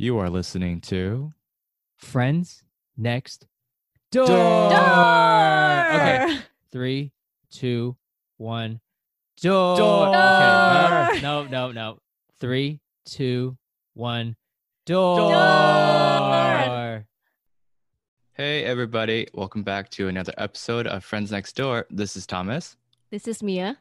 [0.00, 1.34] You are listening to
[1.98, 2.62] Friends
[2.96, 3.46] next
[4.10, 4.26] door.
[4.26, 4.72] Door.
[5.92, 6.38] Okay.
[6.72, 7.12] Three,
[7.50, 7.98] two,
[8.38, 8.80] one.
[9.42, 9.76] Door.
[9.76, 10.08] Door.
[10.08, 11.20] Okay.
[11.20, 11.98] No, no, no, no.
[12.40, 13.58] Three, two,
[13.92, 14.36] one.
[14.86, 15.18] Door.
[15.32, 17.06] Door.
[18.32, 21.88] Hey everybody, welcome back to another episode of Friends Next Door.
[21.90, 22.78] This is Thomas,
[23.10, 23.76] This is Mia.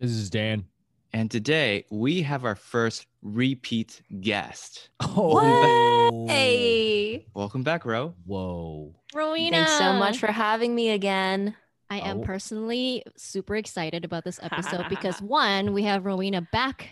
[0.00, 0.64] This is Dan.
[1.12, 4.90] And today we have our first repeat guest.
[5.00, 6.26] Oh.
[6.28, 8.14] Hey, Welcome back, Ro.
[8.26, 8.94] Whoa.
[9.14, 9.56] Rowena.
[9.56, 11.54] Thanks so much for having me again.
[11.90, 12.22] I am Oh.
[12.22, 16.90] personally super excited about this episode because one, we have Rowena back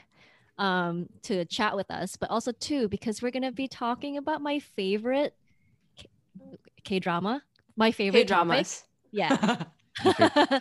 [0.58, 4.58] um, to chat with us, but also two, because we're gonna be talking about my
[4.58, 5.34] favorite
[6.84, 7.42] K drama.
[7.76, 8.48] My favorite K topic.
[8.48, 8.84] dramas.
[9.10, 9.64] Yeah.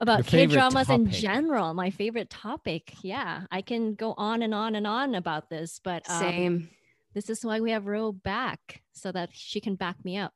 [0.00, 1.74] Your about K favorite dramas in general.
[1.74, 2.94] My favorite topic.
[3.02, 3.42] Yeah.
[3.50, 6.70] I can go on and on and on about this, but um, Same.
[7.14, 10.32] this is why we have Ro back so that she can back me up.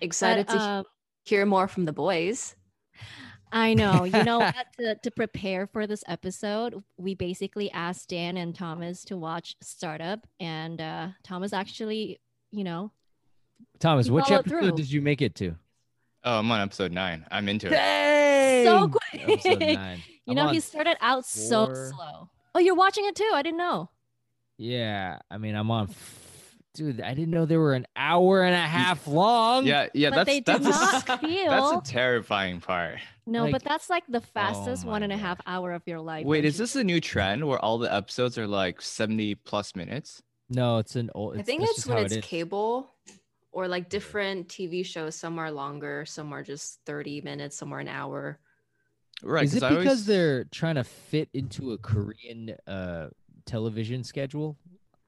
[0.00, 0.84] Excited But, to um,
[1.24, 2.56] hear more from the boys.
[3.52, 4.04] I know.
[4.04, 4.54] You know what?
[4.78, 10.26] To, to prepare for this episode, we basically asked Dan and Thomas to watch Startup,
[10.40, 12.90] and uh, Thomas actually, you know,
[13.78, 14.72] Thomas, You which episode through.
[14.72, 15.54] did you make it to?
[16.24, 17.26] Oh, I'm on episode nine.
[17.30, 17.72] I'm into it.
[17.74, 18.62] Hey!
[18.64, 19.28] so quick.
[19.28, 19.98] Episode nine.
[20.26, 22.28] you I'm know, he started out so slow.
[22.54, 23.30] Oh, you're watching it too?
[23.34, 23.88] I didn't know.
[24.58, 25.88] Yeah, I mean, I'm on.
[25.90, 26.18] f-
[26.74, 29.66] Dude, I didn't know they were an hour and a half long.
[29.66, 32.96] Yeah, yeah, but that's they do that's a, not that's a terrifying part.
[33.26, 35.20] no, like- but that's like the oh fastest my one and a God.
[35.22, 36.24] half hour of your life.
[36.24, 39.76] Wait, is you this a new trend where all the episodes are like 70 plus
[39.76, 40.22] minutes?
[40.48, 41.36] No, it's an old.
[41.38, 42.24] I think it's when it's it is.
[42.24, 42.90] cable
[43.52, 45.14] or like different TV shows.
[45.14, 48.38] Some are longer, some are just 30 minutes, some are an hour.
[49.22, 49.44] Right.
[49.44, 53.10] Is it 'cause I because always- they're trying to fit into a Korean uh
[53.44, 54.56] television schedule?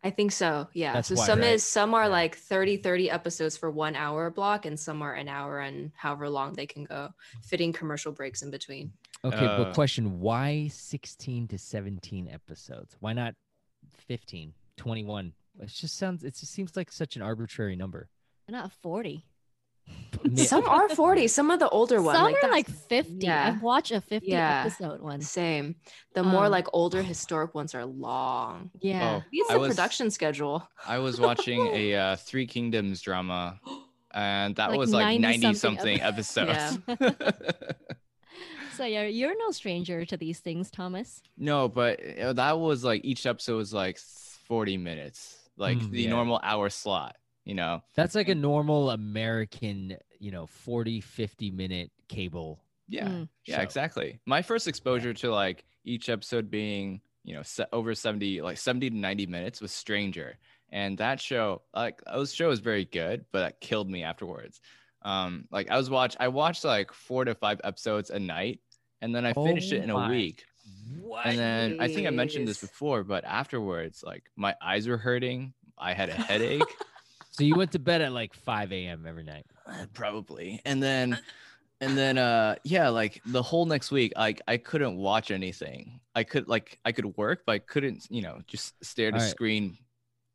[0.02, 0.68] I think so.
[0.74, 0.92] Yeah.
[0.92, 1.52] That's so why, some right?
[1.54, 2.08] is some are Yeah.
[2.08, 6.28] like 30 30 episodes for 1 hour block and some are an hour and however
[6.28, 8.92] long they can go, fitting commercial breaks in between.
[9.24, 12.96] Okay, Uh, but question, why 16 to 17 episodes?
[13.00, 13.34] Why not
[13.92, 15.32] 15, 21?
[15.60, 18.10] It just sounds it just seems like such an arbitrary number.
[18.46, 19.24] They're not 40.
[20.22, 22.18] Mi- Some are 40, some of the older ones.
[22.18, 23.16] Some like are like 50.
[23.26, 23.48] yeah.
[23.48, 24.62] I've watched a 50 Yeah.
[24.66, 25.20] episode one.
[25.20, 25.76] Same.
[26.14, 28.70] The more Um, like older historic ones are long.
[28.80, 29.20] Yeah.
[29.22, 30.66] Oh, It's I the was- production schedule.
[30.86, 33.60] I was watching a uh, Three Kingdoms drama,
[34.14, 36.78] and that Like was like 90 90 something something episodes.
[38.76, 41.22] So yeah, you're no stranger to these things, Thomas.
[41.38, 42.00] no, but
[42.34, 43.98] that was like each episode was like
[44.48, 46.10] 40 minutes, like Mm, the yeah.
[46.10, 47.82] normal hour slot, you know?
[47.94, 52.60] That's like a normal American, you know, 40, 50 minute cable.
[52.88, 53.08] Yeah.
[53.08, 53.28] Mm.
[53.46, 53.62] Yeah, show.
[53.62, 54.20] exactly.
[54.26, 58.96] My first exposure to like each episode being, you know, over 70, like 70 to
[58.96, 60.38] 90 minutes was Stranger.
[60.70, 64.60] And that show, like, those show was very good, but that killed me afterwards.
[65.02, 68.60] Um, like I was watch, I watched like four to five episodes a night,
[69.00, 70.44] and then I finished Oh it in a week.
[70.98, 71.26] What?
[71.26, 75.52] And then I think I mentioned this before, but afterwards, like my eyes were hurting.
[75.76, 76.62] I had a headache.
[77.36, 79.06] so you went to bed at like 5 a.m.
[79.06, 79.44] every night.
[79.66, 81.18] Uh, probably and then
[81.80, 86.22] and then uh yeah like the whole next week like i couldn't watch anything i
[86.22, 89.30] could like i could work but i couldn't you know just stare at a Alright.
[89.30, 89.76] screen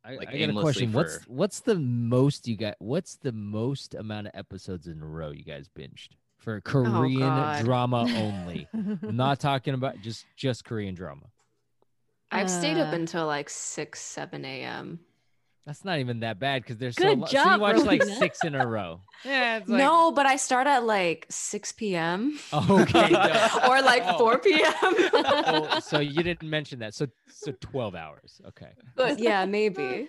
[0.04, 0.92] I, Like, I got a question.
[0.92, 2.74] What's for- what's the most you got?
[2.78, 7.62] What's the most amount of episodes in a row you guys binged for Korean God.
[7.64, 8.66] drama only?
[8.72, 11.26] I'm not talking about just just Korean drama.
[12.32, 15.00] I've stayed up Uh, until like 6, 7 a.m.
[15.66, 18.00] That's not even that bad because there's so, Good lo- so you job, watch like
[18.00, 18.16] Rowena.
[18.18, 19.00] six in a row.
[19.22, 22.38] Yeah, it's like, no, but I start at like 6 p.m.
[22.54, 23.14] Okay,
[23.68, 24.16] or like Oh.
[24.18, 24.72] 4 p.m.
[24.82, 26.94] Oh, so you didn't mention that.
[26.94, 28.40] So so 12 hours.
[28.48, 28.70] Okay.
[28.96, 30.08] but yeah, maybe.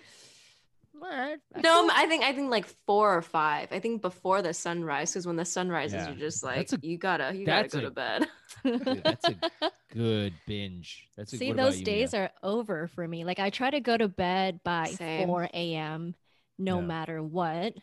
[1.02, 1.38] All right.
[1.62, 3.68] No, I think I think like four or five.
[3.72, 6.08] I think before the sunrise, because when the sun rises, Yeah.
[6.10, 8.26] you're just like a- you gotta you gotta go a- to bed.
[8.64, 9.34] Dude, that's a
[9.92, 11.08] good binge.
[11.16, 12.22] That's a, See, those you, days Mia?
[12.22, 13.24] are over for me.
[13.24, 15.26] Like I try to go to bed by Same.
[15.26, 16.14] 4 a.m.
[16.58, 16.86] no Yeah.
[16.86, 17.74] matter what.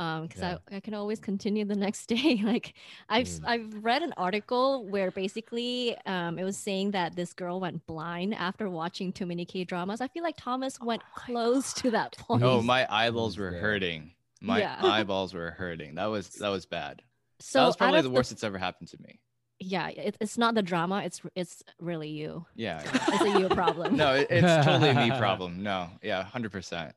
[0.00, 0.58] Um, because Yeah.
[0.72, 2.40] I, I can always continue the next day.
[2.42, 2.66] like
[3.08, 3.44] I've Mm.
[3.52, 8.34] I've read an article where basically um it was saying that this girl went blind
[8.34, 10.00] after watching too many K dramas.
[10.00, 12.42] I feel like Thomas went my close to that point.
[12.42, 14.76] oh He's- my eyeballs were hurting my Yeah.
[14.96, 17.02] eyeballs were hurting that was that was bad
[17.40, 19.20] so that was probably the worst that's ever happened to me
[19.62, 21.02] yeah, it, it's not the drama.
[21.04, 22.46] It's it's really you.
[22.56, 22.80] yeah
[23.12, 23.94] It's a you problem.
[23.94, 26.92] no it, it's totally me problem no yeah 100%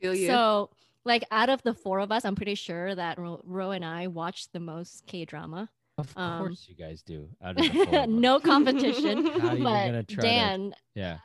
[0.00, 0.26] Feel you.
[0.26, 0.70] So,
[1.06, 4.08] like, out of the four of us, I'm pretty sure that Ro, Ro and I
[4.08, 5.70] watched the most K drama.
[5.98, 7.28] Of um, course, you guys do.
[7.42, 9.26] Out of the four no competition.
[9.40, 11.18] How but gonna try to- Dan, Yeah.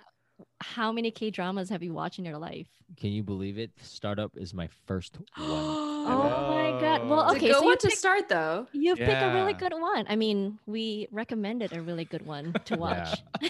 [0.62, 2.68] how many K dramas have you watched in your life?
[2.96, 3.72] Can you believe it?
[3.82, 5.50] Startup is my first one.
[5.50, 7.08] Oh my god.
[7.10, 8.68] Well, It's a okay, good so you one to start though.
[8.72, 10.06] You pick a really good one.
[10.08, 13.22] I mean, we recommended a really good one to watch.
[13.42, 13.50] so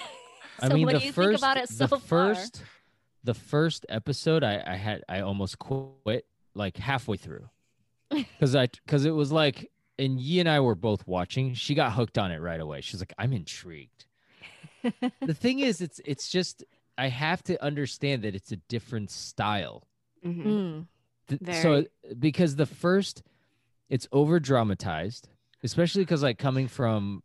[0.62, 2.34] I mean, what the do you first, think about it so the far?
[2.36, 2.64] first,
[3.24, 7.50] the first episode, I, I had, I almost quit like halfway through,
[8.10, 11.54] because I, because it was like, and Yi and I were both watching.
[11.54, 12.82] She got hooked on it right away.
[12.82, 14.06] She's like, I'm intrigued.
[15.22, 16.64] the thing is, it's, it's just,
[16.98, 19.88] I have to understand that it's a different style.
[20.26, 20.46] Mhm.
[20.46, 20.88] Mm.
[21.40, 21.86] Th- so
[22.20, 23.24] because the first
[23.90, 25.30] it's over dramatized
[25.64, 27.24] especially because like coming from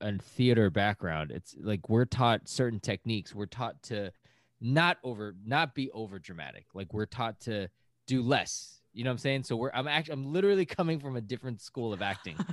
[0.00, 4.12] a theater background it's like we're taught certain techniques we're taught to
[4.60, 6.66] not over not be over dramatic.
[6.74, 7.68] Like we're taught to
[8.06, 8.80] do less.
[8.92, 9.42] You know what i'm saying?
[9.44, 12.36] So we're i'm actually i'm literally coming from a different school of acting.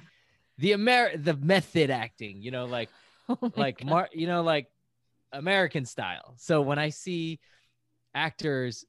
[0.59, 2.89] The amer the method acting you know like
[3.29, 3.87] Oh like God.
[3.87, 4.65] mar- you know like
[5.31, 6.33] american style.
[6.37, 7.39] So when i see
[8.15, 8.85] actors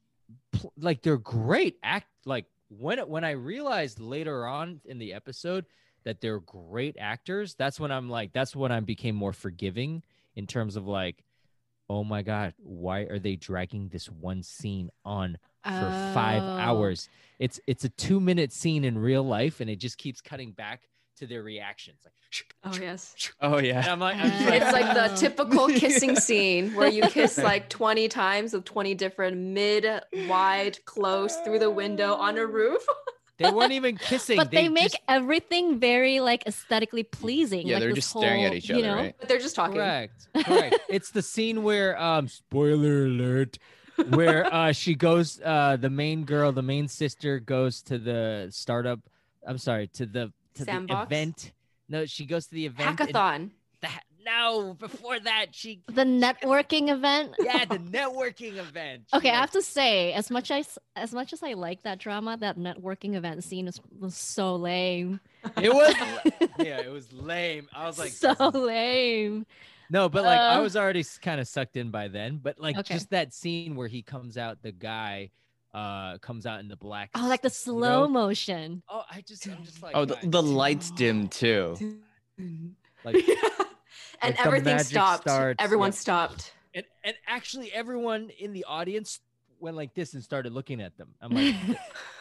[0.51, 5.65] pl- like they're great act like when when i realized later on in the episode
[6.05, 10.01] that they're great actors that's when i'm like that's when i became more forgiving
[10.35, 11.23] in terms of like
[11.89, 16.57] oh my god why are they dragging this one scene on for five oh.
[16.57, 17.09] hours
[17.39, 20.81] it's it's a two minute scene in real life and it just keeps cutting back
[21.17, 22.13] to their reactions like
[22.63, 23.15] Oh yes.
[23.41, 23.91] Oh and yeah.
[23.91, 25.15] i'm like i'm like It's like the Oh.
[25.15, 29.85] typical kissing scene where you kiss like 20 times with 20 different mid,
[30.27, 32.85] wide, close through the window on a roof.
[33.39, 37.65] they weren't even kissing but they, make just- everything very like aesthetically pleasing.
[37.67, 38.95] Yeah, like they're this just staring at each other, you know?
[38.95, 39.15] right?
[39.19, 39.75] But they're just talking.
[39.75, 40.27] Correct.
[40.45, 40.79] Correct.
[40.89, 43.57] it's the scene where um spoiler alert
[44.09, 48.99] where uh she goes uh the main girl, the main sister goes to the startup
[49.47, 51.53] I'm sorry, to the to the event.
[51.87, 52.99] No, she goes to the event.
[52.99, 53.49] and Hackathon.
[53.81, 57.35] the ha- no, before that she The networking event.
[57.43, 59.03] yeah, the networking event.
[59.09, 61.97] She, Okay, I have to say, as much as as much as I like that
[61.99, 65.19] drama, that networking event scene was, was so lame.
[65.57, 65.95] it was
[66.57, 67.67] yeah, it was lame.
[67.73, 69.45] I was like so lame.
[69.89, 72.37] No, but like I Uh, was already kind of sucked in by then.
[72.37, 72.93] But like Okay.
[72.93, 75.31] just that scene where he comes out, the guy
[75.73, 77.09] uh comes out in the black.
[77.15, 77.79] Oh, like the s- you know?
[77.81, 78.83] slow motion.
[78.89, 81.77] Oh, I just I'm just like Oh, the, the lights dim too.
[83.03, 83.15] like
[84.21, 85.23] and Like everything stopped.
[85.23, 85.95] starts, Everyone yeah.
[85.95, 86.53] stopped.
[86.73, 89.19] and and actually everyone in the audience
[89.59, 91.09] went like this and started looking at them.
[91.21, 91.55] I'm like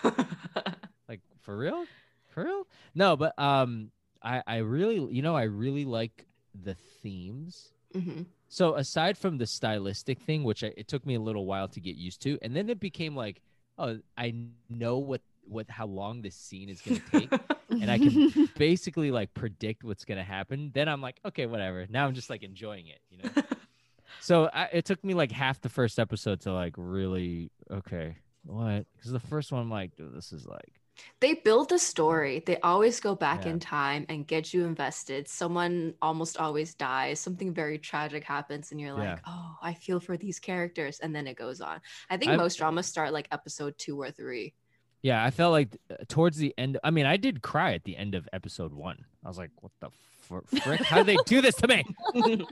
[1.08, 1.84] like for real?
[2.28, 2.66] For real?
[2.94, 3.90] No, but um
[4.22, 7.70] I I really you know I really like the themes.
[7.94, 8.26] Mhm.
[8.48, 11.80] So aside from the stylistic thing, which I, it took me a little while to
[11.80, 13.42] get used to, and then it became like,
[13.76, 14.34] oh, I
[14.70, 17.32] know what what how long this scene is gonna take,
[17.70, 20.70] and I can basically like predict what's gonna happen.
[20.74, 21.86] Then I'm like, okay, whatever.
[21.88, 23.42] Now I'm just like enjoying it, you know.
[24.20, 28.86] so I, it took me like half the first episode to like really okay, what?
[28.96, 30.80] Because the first one, I'm like, dude, this is like,
[31.20, 32.42] They build the story.
[32.44, 33.52] They always go back Yeah.
[33.52, 35.28] in time and get you invested.
[35.28, 37.20] Someone almost always dies.
[37.20, 39.18] Something very tragic happens, and you're like, Yeah.
[39.26, 40.98] oh, I feel for these characters.
[41.00, 41.80] And then it goes on.
[42.10, 44.54] I think I've- most dramas start like episode two or three.
[45.02, 46.78] Yeah, I felt like uh, towards the end.
[46.82, 49.04] I mean, I did cry at the end of episode one.
[49.24, 49.90] I was like, what the
[50.22, 50.80] fr- frick?
[50.82, 51.84] How did they do this to me?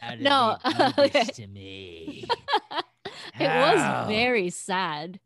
[0.00, 1.08] How did No, they do okay.
[1.24, 2.24] this to me?
[3.40, 3.72] it How?
[4.04, 5.20] was very sad.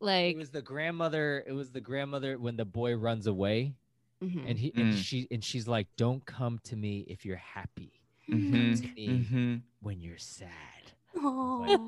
[0.00, 1.44] Like It was the grandmother.
[1.46, 3.74] It was the grandmother when the boy runs away,
[4.22, 4.48] Mhm.
[4.50, 5.02] and he and Mm.
[5.02, 7.92] she and she's like, "Don't come to me if you're happy.
[8.28, 9.62] Mhm, To me mhm.
[9.80, 10.50] when you're sad."
[11.20, 11.86] Aw.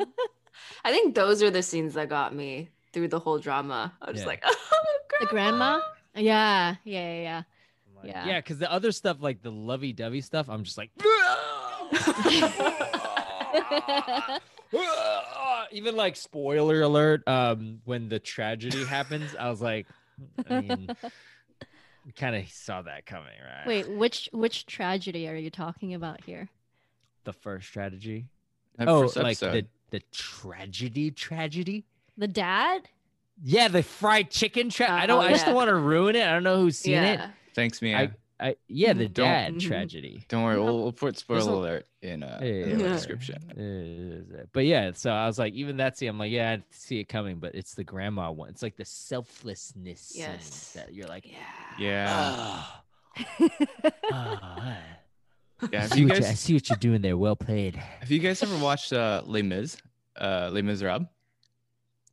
[0.84, 3.92] I think those are the scenes that got me through the whole drama.
[4.00, 4.28] I was just Yeah.
[4.28, 4.84] like, oh,
[5.20, 5.80] the grandma.
[6.16, 7.42] Yeah, yeah, yeah, yeah.
[7.96, 8.26] Like, Yeah.
[8.26, 10.90] yeah, because the other stuff, like the lovey-dovey stuff, I'm just like,
[15.72, 17.26] even like spoiler alert.
[17.26, 19.86] Um, when the tragedy happens, I was like,
[20.48, 20.88] I mean,
[22.16, 23.66] kind of saw that coming, right?
[23.66, 26.48] Wait, which which tragedy are you talking about here?
[27.24, 28.26] the first tragedy.
[28.76, 31.84] That oh, first like the the tragedy, tragedy.
[32.16, 32.88] The dad?
[33.42, 34.70] Yeah, the fried chicken.
[34.70, 35.18] Tra- I don't.
[35.18, 36.26] Oh, I just don't want to ruin it.
[36.26, 37.18] I don't know who's seen it.
[37.18, 37.30] yeah.
[37.54, 37.98] Thanks, Mia.
[37.98, 38.10] I,
[38.48, 39.08] I yeah, the.
[39.08, 39.60] Don't- dad Mhm.
[39.60, 40.24] tragedy.
[40.28, 42.92] Don't worry, we'll, we'll put spoiler There's a- alert in, uh, Yeah, in the yeah.
[42.92, 44.46] description.
[44.52, 47.04] But yeah, so I was like, even that scene, I'm like, yeah, I see it
[47.08, 48.50] coming, but it's the grandma one.
[48.50, 50.72] It's like the selflessness Yes.
[50.74, 51.36] that you're like, Yeah.
[51.78, 52.62] Yeah.
[53.18, 53.48] oh,
[54.12, 54.76] oh,
[55.72, 55.84] Yeah.
[55.84, 57.16] I, see you what you, I see what you're doing there.
[57.16, 57.76] Well played.
[57.76, 59.76] have you guys ever watched uh, Les Mis,
[60.20, 61.06] uh, Les Miserables?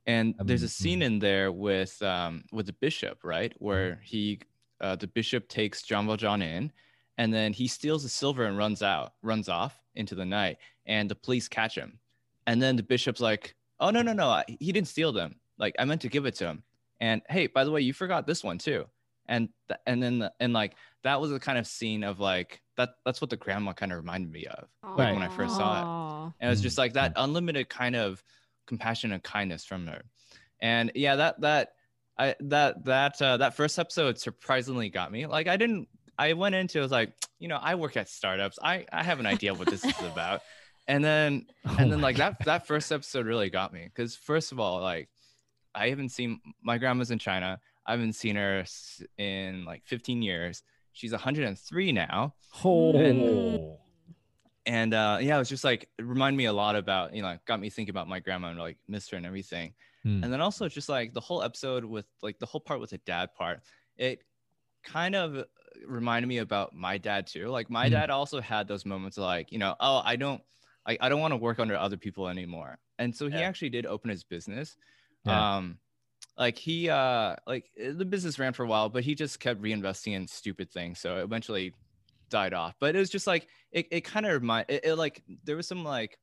[0.06, 4.42] And there's a Um, scene in there with um with the bishop, right, where he
[4.80, 6.72] uh, the bishop takes John Valjean in,
[7.18, 11.10] and then he steals the silver and runs out, runs off into the night, and
[11.10, 12.00] the police catch him.
[12.48, 15.40] and then the bishop's like, "Oh no, no, no, I- he didn't steal them.
[15.60, 16.64] Like I meant to give it to him."
[17.00, 18.90] And hey, by the way, you forgot this one too.
[19.28, 22.62] And th- and then the, and like that was the kind of scene of like
[22.78, 22.96] that.
[23.06, 24.68] That's what the grandma kind of reminded me of.
[24.96, 25.14] Right.
[25.14, 25.88] when I first saw it.
[26.40, 28.24] And it was Mm, just like that unlimited kind of
[28.68, 30.02] compassion and kindness from her.
[30.62, 31.70] And yeah that that
[32.18, 35.26] i that that uh, that first episode surprisingly got me.
[35.26, 35.88] Like i didn't
[36.18, 38.60] i went into it was like you know i work at startups.
[38.62, 40.42] I i have an idea what this is about.
[40.88, 43.84] And then Oh and then my like that that first episode really got me.
[43.84, 45.10] Because first of all like
[45.74, 47.60] i haven't seen my grandma's in china.
[47.86, 48.64] I haven't seen her
[49.18, 50.62] in like 15 years.
[50.94, 52.36] She's 103 now.
[52.64, 52.96] Oh.
[52.96, 53.78] and
[54.68, 57.60] uh yeah it was just like it reminded me a lot about you know got
[57.60, 60.22] me thinking about my grandma and like missed her and everything Hmm.
[60.22, 63.00] and then also just like the whole episode with like the whole part with the
[63.00, 63.62] dad part
[63.98, 64.24] it
[64.84, 65.46] kind of
[65.86, 67.90] reminded me about my dad too like my Hmm.
[67.90, 70.42] dad also had those moments of like you know oh i don't
[70.86, 73.44] I, I don't want to work under other people anymore and so he Yeah.
[73.44, 74.78] actually did open his business
[75.24, 75.46] Yeah.
[75.58, 75.80] um
[76.38, 80.14] like he uh like the business ran for a while but he just kept reinvesting
[80.14, 81.76] in stupid things so eventually
[82.32, 85.22] died off but it was just like it, it kind of remind it, it like
[85.44, 86.18] there was some like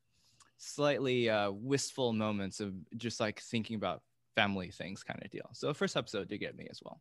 [0.56, 4.02] slightly uh wistful moments of just like thinking about
[4.34, 7.00] family things kind of deal so the first episode did get me as well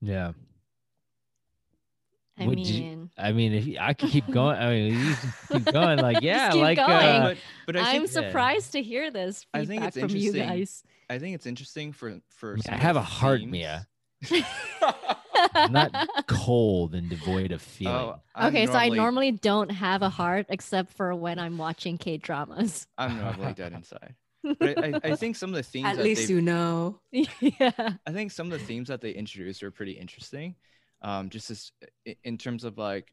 [0.00, 0.32] Yeah.
[2.38, 5.14] I Would you- mean, I mean, if you, I could keep going, I mean, you
[5.50, 5.98] keep going.
[6.00, 6.90] Like, yeah, keep like, going.
[6.90, 10.28] uh, but but i I'm think surprised to hear this I think it's from you
[10.28, 10.46] interesting.
[10.46, 10.82] guys.
[11.08, 13.88] i think it's interesting for for Mia, I have a heart, themes- Mia.
[15.56, 17.94] I'm not cold and devoid of feeling.
[17.94, 21.98] oh, I'm okay, so I normally don't have a heart except for when I'm watching
[21.98, 22.86] K dramas.
[22.98, 24.14] i'm normally dead inside
[24.58, 27.00] but I, I, I think some of the themes At that least you know.
[27.10, 27.70] yeah.
[28.06, 30.54] I think some of the themes that they introduced are pretty interesting.
[31.02, 31.72] Um, just as
[32.24, 33.12] in terms of like,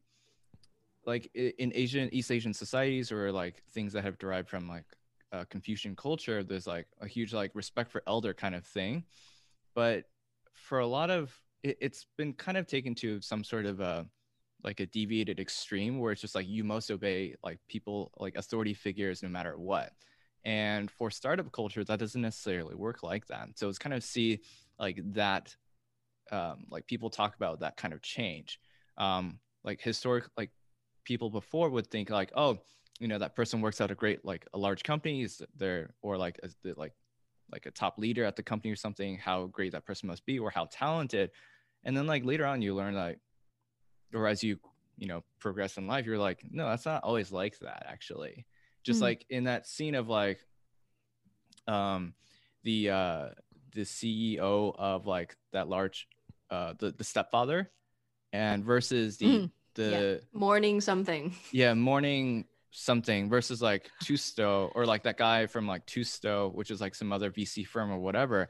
[1.05, 4.85] like in Asian East Asian societies or like things that have derived from like
[5.31, 9.03] uh, Confucian culture, there's like a huge like respect for elder kind of thing.
[9.75, 10.05] But
[10.53, 14.05] for a lot of it, it's been kind of taken to some sort of a
[14.63, 18.73] like a deviated extreme where it's just like you must obey like people like authority
[18.73, 19.91] figures no matter what.
[20.45, 23.49] And for startup culture, that doesn't necessarily work like that.
[23.55, 24.41] So it's kind of see
[24.79, 25.55] like that,
[26.31, 28.59] um, like people talk about that kind of change.
[28.97, 30.51] Um, like historic, like
[31.05, 32.59] people before would think like, oh,
[32.99, 36.17] you know, that person works at a great, like a large company, is there, or
[36.17, 36.93] like the like,
[37.51, 40.39] like a top leader at the company or something, how great that person must be,
[40.39, 41.31] or how talented.
[41.85, 43.19] And then like later on, you learn like,
[44.13, 44.57] or as you
[44.97, 48.45] you know progress in life, you're like, no, that's not always like that actually
[48.83, 49.03] just Mm.
[49.03, 50.39] like in that scene of like
[51.67, 52.13] um
[52.63, 53.29] the uh
[53.73, 56.07] the ceo of like that large
[56.51, 57.71] uh the, the stepfather
[58.33, 59.51] and versus the Mhm.
[59.75, 61.33] the Morning something.
[61.51, 66.81] yeah morning something versus like Tusto or like that guy from like Tusto, which is
[66.81, 68.49] like some other VC firm or whatever.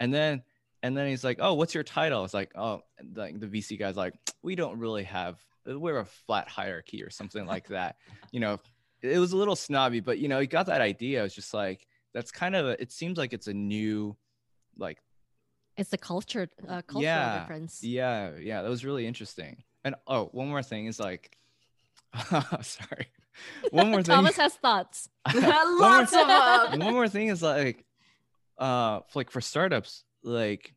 [0.00, 0.42] And then
[0.82, 2.82] and then he's like, "Oh, what's your title?" It's like, "Oh,
[3.14, 7.46] like the VC guy's like, we don't really have we're a flat hierarchy or something
[7.46, 7.96] like that."
[8.32, 8.58] You know,
[9.02, 11.24] it was a little snobby, but you know, he got that idea.
[11.24, 14.16] It's just like that's kind of a, it seems like it's a new
[14.76, 14.98] like
[15.76, 17.82] It's the culture, uh, cultural Yeah, difference.
[17.82, 19.62] yeah, yeah, that was really interesting.
[19.84, 21.36] And oh, one more thing is like
[22.62, 23.06] sorry.
[23.70, 24.14] One more thing.
[24.16, 25.08] Thomas has thoughts.
[25.34, 26.26] Lots of
[26.72, 26.80] them.
[26.80, 27.84] one more thing is like
[28.58, 30.74] uh like for startups like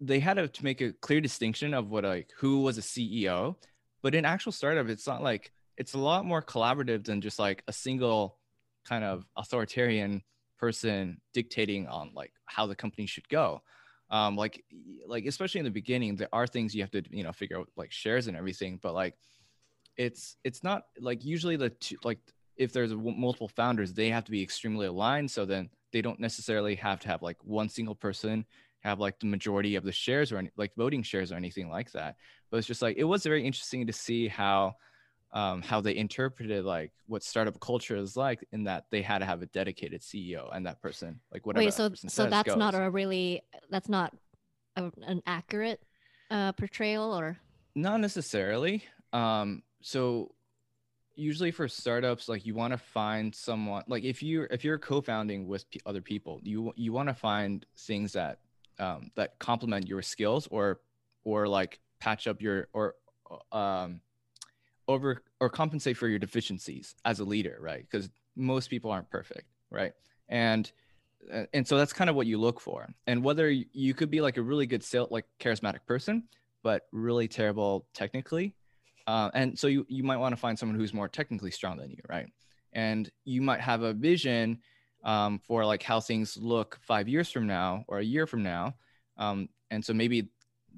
[0.00, 3.54] they had to, make a clear distinction of what like who was a ceo
[4.02, 7.62] but in actual startup it's not like it's a lot more collaborative than just like
[7.68, 8.38] a single
[8.84, 10.22] kind of authoritarian
[10.58, 13.60] person dictating on like how the company should go.
[14.10, 14.64] Um like
[15.06, 17.68] like especially in the beginning there are things you have to you know figure out
[17.76, 19.14] like shares and everything but like
[19.96, 22.18] it's it's not like usually the two like
[22.56, 26.74] if there's multiple founders they have to be extremely aligned so then they don't necessarily
[26.76, 28.44] have to have like one single person
[28.80, 31.92] have like the majority of the shares or any, like voting shares or anything like
[31.92, 32.16] that.
[32.50, 34.74] But it's just like it was very interesting to see how
[35.32, 39.24] um, how they interpreted like what startup culture is like in that they had to
[39.24, 42.74] have a dedicated ceo and that person like whatever Wait, so person so that's not
[42.74, 44.12] a really that's not
[44.76, 45.80] a, an accurate
[46.32, 47.36] uh, portrayal, or?
[47.74, 48.84] Not necessarily.
[49.12, 50.34] Um, so
[51.14, 55.46] usually for startups, like you want to find someone like if you if you're co-founding
[55.46, 58.38] with p- other people, you you want to find things that
[58.78, 60.80] um, that complement your skills or
[61.24, 62.94] or like patch up your or
[63.52, 64.00] um,
[64.88, 67.86] over or compensate for your deficiencies as a leader, right?
[67.90, 69.92] Because most people aren't perfect, right?
[70.28, 70.70] And
[71.32, 72.88] uh, and so that's kind of what you look for.
[73.06, 76.24] And whether you could be like a really good sale like charismatic person,
[76.62, 78.54] but really terrible technically.
[79.06, 81.90] Uh, and so you, you might want to find someone who's more technically strong than
[81.90, 82.26] you, right?
[82.72, 84.58] and you might have a vision
[85.04, 88.74] um, for like how things look five years from now or a year from now
[89.18, 90.28] um, and so maybe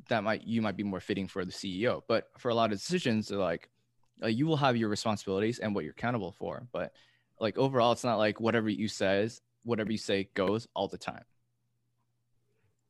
[0.09, 2.79] that might you might be more fitting for the ceo but for a lot of
[2.79, 3.69] decisions they're like
[4.23, 6.93] uh, you will have your responsibilities and what you're accountable for but
[7.41, 11.25] like overall it's not like whatever you says whatever you say goes all the time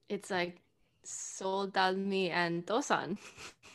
[0.08, 0.60] It's like
[1.04, 3.18] Soldadmi and Dosan.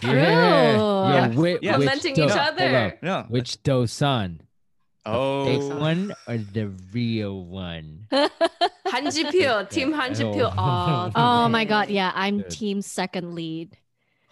[0.00, 0.12] True.
[0.12, 0.76] Yeah.
[0.76, 1.28] Yeah.
[1.28, 1.76] Whi- Yeah.
[1.78, 2.76] which Complimenting Do- each hold other.
[2.76, 3.02] up.
[3.02, 4.40] no Which Dosan?
[5.06, 8.06] oh Fake one or the real one?
[8.86, 10.52] Hanjipyo, Team Hanjipyo.
[10.56, 10.60] Oh.
[10.60, 12.50] all the oh my god, yeah, I'm Good.
[12.50, 13.76] team second lead.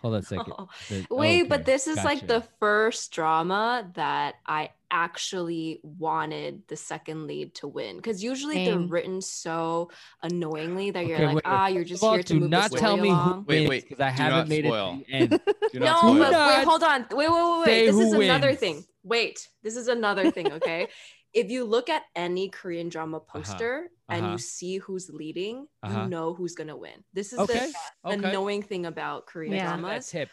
[0.02, 0.52] Hold on a second.
[0.58, 0.68] Oh.
[0.88, 6.76] The- Wait, okay, but this is like the first drama that I actually wanted the
[6.76, 7.96] second lead to win.
[7.96, 9.90] Because usually they're written so
[10.22, 12.70] annoyingly that you're Okay, like, wait, ah, you're just all, here to do move not
[12.70, 13.44] the tell story me who along.
[13.46, 15.00] Wait, wins wait, because I haven't not made spoil.
[15.00, 15.40] it to the end.
[15.72, 16.18] Do No, spoil.
[16.18, 17.00] but wait, hold on.
[17.10, 17.86] Wait, wait, wait, wait.
[17.86, 18.84] This who is another thing.
[19.02, 20.88] Wait, this is another thing, okay?
[21.32, 24.32] if you look at any Korean drama poster and uh-huh.
[24.32, 26.02] you see who's leading, Uh-huh.
[26.02, 27.04] you know who's gonna win.
[27.12, 27.70] This is Okay.
[28.04, 28.28] the Okay.
[28.28, 29.76] annoying thing about Korean Yeah.
[29.76, 30.08] That dramas.
[30.08, 30.30] tip.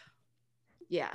[0.90, 1.14] Yeah.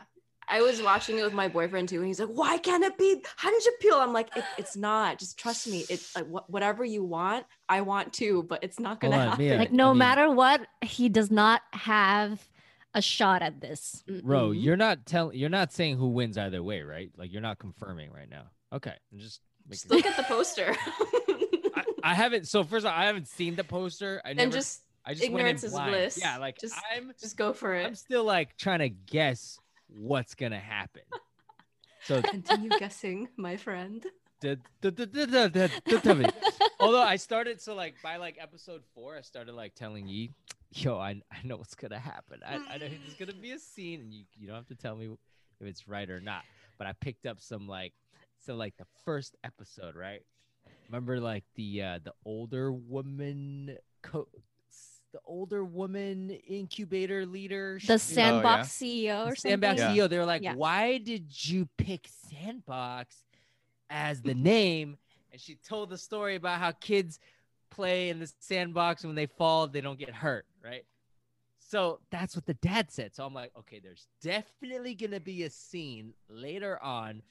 [0.50, 3.22] I was watching it with my boyfriend too, and he's like, "Why can't it be
[3.36, 5.18] How did you peel?" I'm like, it, "It's not.
[5.18, 5.84] Just trust me.
[5.90, 9.28] It's like uh, wh- whatever you want, I want too, but it's not gonna on,
[9.28, 9.58] happen." Mia.
[9.58, 12.48] Like I no mean- matter what, he does not have
[12.94, 14.02] a shot at this.
[14.22, 17.10] Bro, you're not telling you're not saying who wins either way, right?
[17.16, 18.44] Like you're not confirming right now.
[18.72, 18.94] Okay.
[19.12, 19.40] I'm just
[19.70, 20.74] Just look at the poster.
[21.74, 24.22] I, I haven't so first of all, I haven't seen the poster.
[24.24, 25.90] I never and just I just went ignorance in is blind.
[25.90, 26.18] bliss.
[26.20, 27.86] Yeah, like Just- I'm just go for it.
[27.86, 31.02] I'm still like trying to guess what's gonna happen.
[32.04, 34.06] So continue guessing, my friend.
[36.80, 40.30] Although I started so like by like episode four, I started like telling you,
[40.72, 42.40] yo, I, I know what's gonna happen.
[42.46, 44.96] I, I know there's gonna be a scene, and you you don't have to tell
[44.96, 45.06] me
[45.60, 46.44] if it's right or not.
[46.78, 47.92] But I picked up some like
[48.38, 50.22] so like the first episode, right?
[50.88, 54.28] Remember like the uh the older woman co-
[55.12, 59.36] the older woman incubator leader The she- oh, sandbox CEO or the.
[59.36, 59.90] Sandbox Yeah.
[59.94, 60.08] CEO.
[60.08, 60.54] They were like, Yeah.
[60.54, 63.24] "Why did you pick Sandbox
[63.88, 64.98] as the name?"
[65.32, 67.20] And she told the story about how kids
[67.70, 70.84] play in the sandbox when they fall, they don't get hurt, right?
[71.58, 73.14] So that's what the dad said.
[73.14, 77.22] So I'm like, okay, there's definitely gonna be a scene later on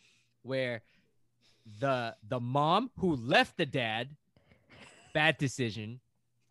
[0.43, 0.83] where
[1.79, 4.15] the the mom who left the dad,
[5.13, 5.99] bad decision,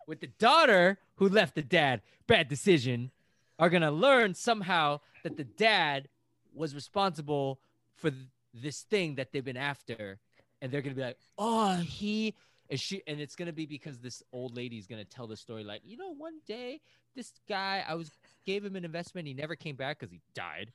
[0.07, 3.11] with the daughter who left the dad, bad decision,
[3.59, 6.09] are gonna learn somehow that the dad
[6.55, 7.61] was responsible
[7.95, 8.23] for th-
[8.55, 10.19] this thing that they've been after,
[10.61, 12.35] and they're gonna be like, oh, he
[12.69, 15.83] and she, and it's gonna be because this old lady's gonna tell the story like,
[15.85, 16.81] you know, one day
[17.15, 18.11] this guy, I was
[18.45, 20.73] gave him an investment, he never came back because he died.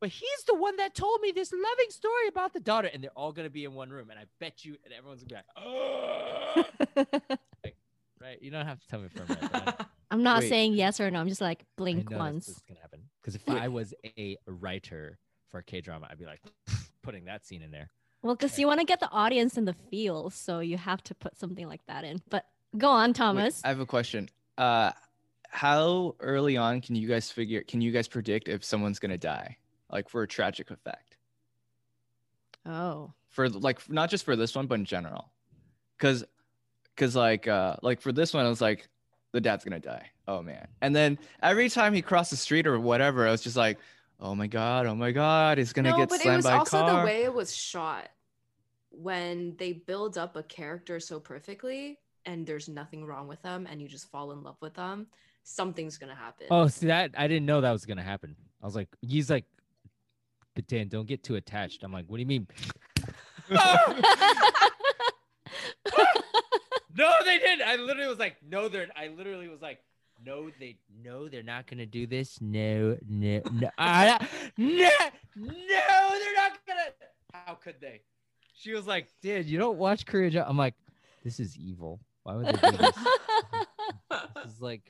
[0.00, 3.10] But he's the one that told me this loving story about the daughter, and they're
[3.16, 6.66] all gonna be in one room, and I bet you, and everyone's gonna be like,
[6.96, 7.28] oh.
[7.30, 7.38] "Ugh."
[8.20, 8.40] right?
[8.42, 9.50] You don't have to tell me for a minute.
[9.52, 10.48] I- I'm not Wait.
[10.48, 11.20] saying yes or no.
[11.20, 12.48] I'm just like I blink know that's once.
[12.48, 13.00] what's gonna happen.
[13.20, 15.18] Because if I was a writer
[15.50, 16.40] for a K drama, I'd be like
[17.02, 17.90] putting that scene in there.
[18.22, 21.14] Well, because you want to get the audience in the feel, so you have to
[21.14, 22.20] put something like that in.
[22.30, 23.60] But go on, Wait, Thomas.
[23.64, 24.28] I have a question.
[24.56, 24.90] Uh,
[25.50, 27.62] how early on can you guys figure?
[27.62, 29.56] Can you guys predict if someone's gonna die,
[29.92, 31.16] like for a tragic effect?
[32.66, 35.30] oh, For like not just for this one, but in general,
[35.96, 36.24] because
[36.98, 38.88] because like uh like for this one, I was like,
[39.32, 40.10] the dad's gonna die.
[40.26, 40.66] Oh man!
[40.82, 43.78] And then every time he crossed the street or whatever, I was just like,
[44.20, 46.58] oh my god, oh my god, he's gonna no, get but it was by a
[46.58, 47.00] also car.
[47.00, 48.08] the way it was shot.
[48.90, 53.80] When they build up a character so perfectly, and there's nothing wrong with them, and
[53.80, 55.06] you just fall in love with them,
[55.44, 56.48] something's gonna happen.
[56.50, 58.34] Oh, see that I didn't know that was gonna happen.
[58.60, 59.44] I was like, he's like,
[60.56, 61.84] but Dan, don't get too attached.
[61.84, 62.48] I'm like, what do you mean?
[66.98, 67.66] no, they didn't.
[67.66, 68.88] I literally was like, no, they're.
[68.96, 69.78] I literally was like,
[70.24, 72.40] no, they, no, they're not gonna do this.
[72.40, 74.18] No, no, no, ah,
[74.56, 74.66] no,
[75.36, 76.90] no, they're not gonna.
[77.32, 78.00] How could they?
[78.54, 80.50] She was like, dude, you don't watch Korean drama.
[80.50, 80.74] I'm like,
[81.22, 82.00] this is evil.
[82.24, 82.96] Why would they do this?
[84.10, 84.82] this is like,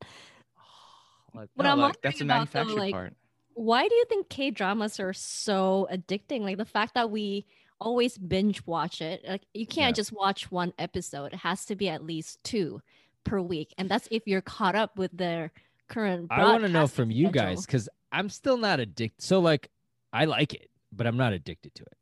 [1.34, 3.14] like But No, I'm like, that's the wondering about, though, like, part.
[3.56, 6.40] Why do you think K dramas are so addicting?
[6.40, 7.46] Like the fact that we
[7.80, 9.24] always binge watch it.
[9.26, 10.00] Like you can't Yeah.
[10.00, 11.32] just watch one episode.
[11.32, 12.80] It has to be at least two
[13.24, 15.50] per week, and that's if you're caught up with their
[15.88, 16.28] current.
[16.30, 19.22] I want to know broadcasting from you guys because I'm still not addicted.
[19.22, 19.70] So like,
[20.12, 21.96] I like it, but I'm not addicted to it.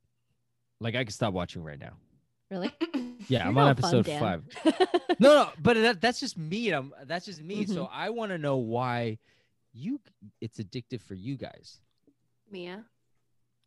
[0.80, 1.92] Like I can stop watching right now.
[2.50, 2.72] Really?
[3.28, 4.42] Yeah, I'm on no fun, episode five.
[5.20, 6.70] No, no, but that, that's just me.
[6.70, 7.64] I'm, that's just me.
[7.66, 7.94] So Mm-hmm.
[7.94, 9.18] I want to know why
[9.72, 10.00] you
[10.40, 11.78] it's addictive for you guys.
[12.50, 12.84] Mia,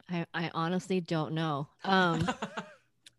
[0.09, 1.67] I, I honestly don't know.
[1.83, 2.27] Um,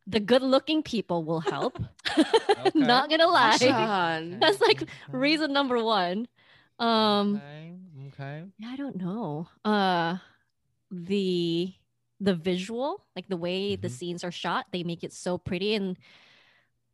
[0.06, 1.78] the good-looking people will help.
[2.74, 4.36] Not gonna lie, Sean.
[4.40, 4.90] that's like Okay.
[5.12, 6.28] reason number one.
[6.78, 7.74] Um, okay.
[8.08, 8.44] okay.
[8.58, 9.48] yeah, I don't know.
[9.64, 10.18] Uh,
[10.90, 11.72] the
[12.20, 13.92] the visual, like the way the Mhm.
[13.92, 15.96] scenes are shot, they make it so pretty and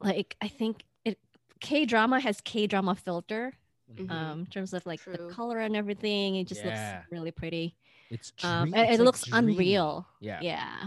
[0.00, 1.18] like I think it
[1.60, 3.52] K drama has K drama filter.
[3.92, 4.10] Mhm.
[4.10, 5.16] Um, in terms of like True.
[5.16, 6.66] the color and everything, it just Yeah.
[6.96, 7.76] looks really pretty.
[8.12, 9.52] It's Um, dream- and it's it like looks dreamy.
[9.54, 10.06] unreal.
[10.20, 10.40] Yeah.
[10.42, 10.84] Yeah,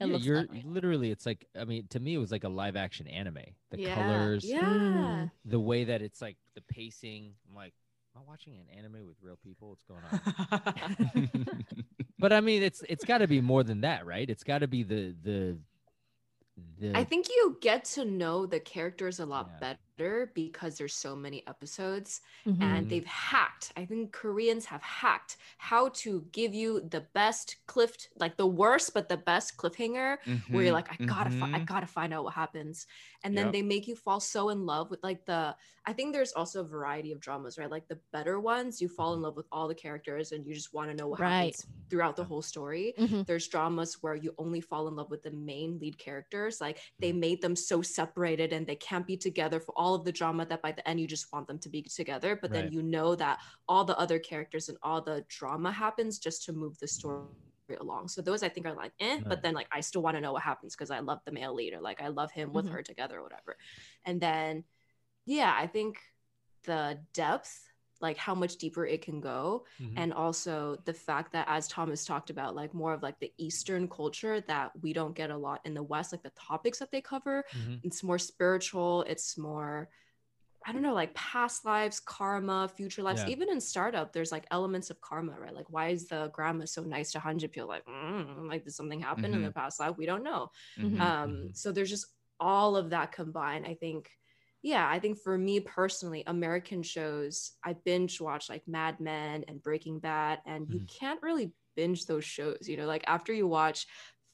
[0.00, 0.62] it Yeah, looks you're unreal.
[0.66, 3.38] literally it's like I mean to me it was like a live action anime.
[3.70, 3.94] The yeah.
[3.94, 5.28] colors, Yeah.
[5.44, 7.32] The way that it's like the pacing.
[7.48, 7.72] I'm like,
[8.14, 9.70] am I watching an anime with real people?
[9.70, 11.30] What's going on?
[12.18, 14.28] but I mean, it's it's got to be more than that, right?
[14.28, 15.58] It's got to be the the
[16.78, 16.92] the.
[16.96, 19.58] I think you get to know the characters a lot Yeah.
[19.96, 22.60] Because there's so many episodes Mhm.
[22.60, 23.72] and they've hacked.
[23.76, 28.94] I think Koreans have hacked how to give you the best cliff, like the worst
[28.94, 30.18] but the best cliffhanger,
[30.50, 31.66] where you're Mhm, like, I gotta, fi- I mhm.
[31.66, 32.86] gotta find out what happens,
[33.22, 33.52] and then Yep.
[33.52, 35.56] they make you fall so in love with like the.
[35.84, 37.70] I think there's also a variety of dramas, right?
[37.70, 40.72] Like the better ones, you fall in love with all the characters and you just
[40.72, 41.56] want to know what Right.
[41.60, 43.26] happens throughout the whole story Mhm.
[43.26, 47.12] there's dramas where you only fall in love with the main lead characters like they
[47.12, 47.12] Mm-hmm.
[47.12, 50.60] made them so separated and they can't be together for all of the drama that
[50.62, 52.72] by the end you just want them to be together but then Right.
[52.72, 56.76] you know that all the other characters and all the drama happens just to move
[56.78, 57.24] the story
[57.80, 60.20] along so those i think are like eh but then like i still want to
[60.20, 62.72] know what happens because i love the male leader like i love him with Mhm.
[62.72, 63.56] her together or whatever
[64.04, 64.64] and then
[65.26, 65.98] yeah i think
[66.64, 67.68] the depth
[68.00, 69.92] like how much deeper it can go Mhm.
[69.96, 73.88] and also the fact that as thomas talked about like more of like the eastern
[73.88, 77.00] culture that we don't get a lot in the west like the topics that they
[77.00, 77.80] cover Mhm.
[77.82, 79.88] it's more spiritual it's more
[80.66, 83.28] i don't know like past lives karma future lives Yeah.
[83.32, 86.82] even in startup there's like elements of karma right like why is the grandma so
[86.82, 90.24] nice to hanjipyo like mm, like did something happen in the past life we don't
[90.24, 91.00] know Mhm.
[91.00, 91.56] um Mhm.
[91.56, 92.06] so there's just
[92.40, 94.10] all of that combined i think
[94.62, 99.62] yeah i think for me personally american shows i binge watch like mad men and
[99.62, 100.98] breaking bad and you Mhm.
[100.98, 103.86] can't really binge those shows you know like after you watch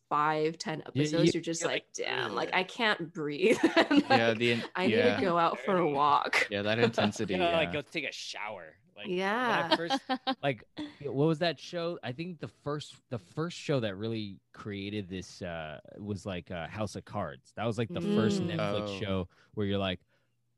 [0.08, 3.58] five ten You- episodes you- you're just you're like, like, damn like i can't breathe
[3.90, 6.78] And, yeah, the in- i need yeah, to go out for a walk yeah, that
[6.78, 7.34] intensity.
[7.34, 7.56] You know, yeah.
[7.56, 8.74] like go take a shower.
[8.94, 9.98] Like yeah first
[10.42, 10.64] like
[11.02, 15.40] what was that show i think the first the first show that really created this
[15.40, 18.54] uh was like uh house of cards that was like the first Mm.
[18.54, 19.00] netflix Oh.
[19.00, 20.11] show where you're like "Oh,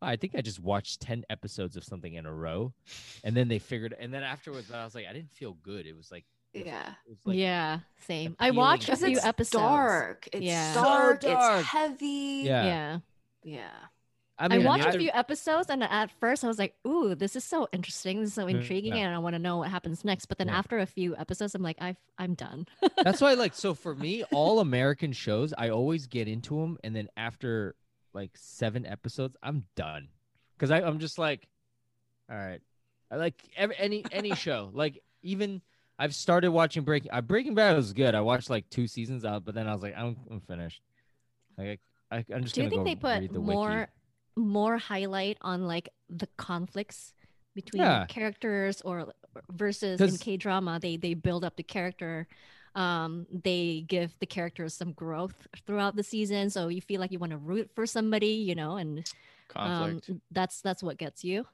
[0.04, 2.72] i think i just watched 10 episodes of something in a row
[3.24, 5.96] and then they figured and then afterwards i was like i didn't feel good it
[5.96, 8.36] was like yeah it was like yeah, same.
[8.38, 9.60] I watched a because few it's episodes.
[9.62, 10.72] dark it's Yeah.
[10.74, 11.60] So dark, dark.
[11.60, 12.98] it's heavy yeah Yeah.
[13.42, 13.70] yeah
[14.38, 17.14] i I, mean watched I- a few episodes and at first I was like, ooh,
[17.14, 18.18] this is so interesting.
[18.20, 18.56] This is so mm, Yeah.
[18.58, 20.26] intriguing and I want to know what happens next.
[20.26, 20.58] But then Yeah.
[20.58, 22.66] after a few episodes, I'm like, I've, I'm done.
[23.04, 26.78] That's why, I like, so for me, all American shows, I always get into them,
[26.82, 27.76] and then after
[28.14, 30.08] like seven episodes, I'm done
[30.56, 31.46] because I, I'm just like,
[32.30, 32.60] all right,
[33.10, 34.70] I like every, any any show.
[34.72, 35.60] Like even
[35.98, 37.10] I've started watching Breaking.
[37.12, 38.14] Uh, Breaking Bad was good.
[38.14, 40.80] I watched like two seasons out, but then I was like, I'm, I'm finished.
[41.58, 43.90] Like I, I, I'm just Do you think they put the more wiki.
[44.36, 47.12] more highlight on like the conflicts
[47.54, 48.06] between Yeah.
[48.06, 49.12] characters or
[49.52, 52.26] versus in K drama they they build up the character
[52.74, 56.50] um they give the characters some growth throughout the season.
[56.50, 59.08] So you feel like you want to root for somebody you know and
[59.56, 61.46] um that's that's what gets you.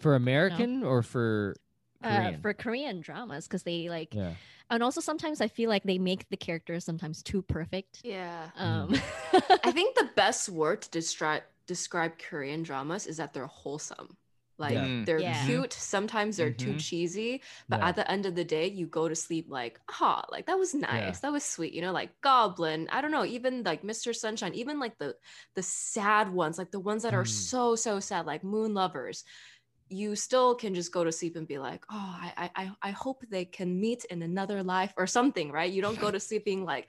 [0.00, 1.56] For American or for
[2.04, 4.34] uh, for Korean dramas because they like yeah,
[4.70, 8.00] and also sometimes I feel like they make the characters sometimes too perfect.
[8.04, 8.50] Yeah.
[8.56, 9.38] Um Mm-hmm.
[9.64, 14.16] I think the best word to describe describe Korean dramas is that they're wholesome.
[14.58, 15.04] Like Yeah.
[15.06, 15.46] They're Yeah.
[15.46, 15.72] cute.
[15.72, 16.80] Sometimes they're too Mhm.
[16.80, 17.88] cheesy, but Yeah.
[17.88, 20.74] at the end of the day, you go to sleep like, ah, like that was
[20.74, 21.20] nice.
[21.20, 21.72] That was sweet.
[21.72, 22.88] You know, like Goblin.
[22.90, 23.24] I don't know.
[23.24, 24.12] Even like Mr.
[24.12, 24.54] Sunshine.
[24.54, 25.16] Even like the
[25.54, 27.28] the sad ones, like the ones that are Mm.
[27.50, 29.24] so so sad, like Moon Lovers.
[29.90, 32.90] You still can just go to sleep and be like, oh, I I I- I
[32.90, 35.72] hope they can meet in another life or something, right?
[35.72, 36.88] You don't go to sleep being like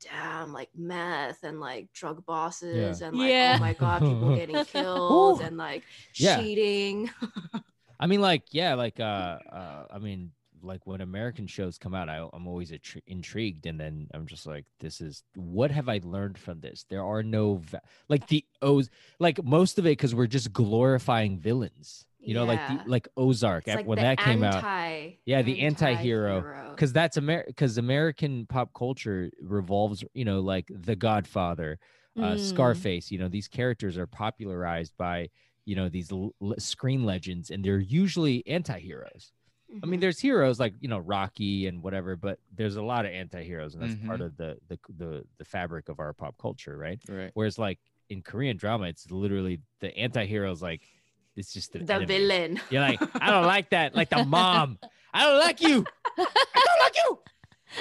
[0.00, 3.54] damn like meth and like drug bosses and like Yeah.
[3.56, 5.84] oh my god people getting killed and like
[6.14, 6.36] Yeah.
[6.40, 7.10] cheating
[8.02, 9.02] I mean, like, yeah, like, uh,
[9.52, 10.30] uh, I mean,
[10.62, 14.46] like when American shows come out, I, I'm always attri- intrigued, and then I'm just
[14.46, 16.86] like, this is what have I learned from this?
[16.88, 21.38] There are no va- like the O's, like most of it because we're just glorifying
[21.38, 24.64] villains, you know, like the, like Ozark it's at- like when that came out,
[25.26, 26.36] Yeah, the anti-hero.
[26.38, 26.70] anti-hero.
[26.74, 31.78] because that's Amer because American pop culture revolves, you know, like The Godfather,
[32.18, 32.38] uh, Mm.
[32.38, 33.10] Scarface.
[33.10, 35.28] You know, these characters are popularized by
[35.66, 39.32] you know these l- l- screen legends, and they're usually anti-heroes.
[39.82, 40.00] I mean, Mhm.
[40.00, 43.82] there's heroes like you know Rocky and whatever, but there's a lot of anti-heroes, and
[43.82, 44.24] that's part Mhm.
[44.26, 47.00] of the, the the the fabric of our pop culture, right?
[47.08, 47.30] Right.
[47.34, 47.78] Whereas like
[48.08, 50.82] in Korean drama, it's literally the anti-heroes like
[51.40, 52.06] it's just the, the enemy.
[52.06, 52.60] villain.
[52.70, 54.78] You're like, I don't like that, like the mom.
[55.12, 55.84] I don't like you.
[56.18, 56.26] I
[56.68, 57.18] don't like you.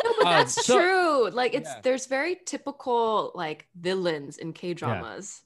[0.06, 1.30] No, but Um, that's so- true.
[1.32, 1.82] Like it's Yeah.
[1.82, 5.42] there's very typical like villains in K dramas.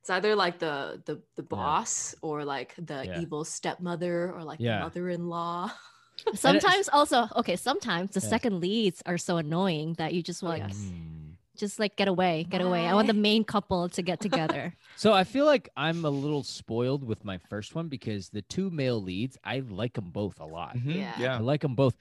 [0.00, 3.20] It's either like the the the boss or like the Yeah.
[3.20, 4.78] evil stepmother or like Yeah.
[4.78, 5.72] the mother-in-law.
[6.34, 7.56] Sometimes also okay.
[7.56, 8.28] Sometimes the Yeah.
[8.32, 10.78] second leads are so annoying that you just Oh, like yes.
[10.78, 11.25] Mm.
[11.56, 12.86] Just like get away, get away.
[12.86, 14.74] I want the main couple to get together.
[14.98, 18.70] So I feel like I'm a little spoiled with my first one because the two
[18.70, 20.74] male leads, I like them both a lot.
[20.74, 21.36] Mhm, Yeah.
[21.36, 21.94] I like them both.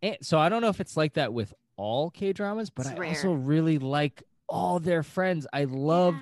[0.00, 3.00] And so I don't know if it's like that with all K dramas, but It's
[3.00, 5.44] I also really like all their friends.
[5.52, 6.14] I love,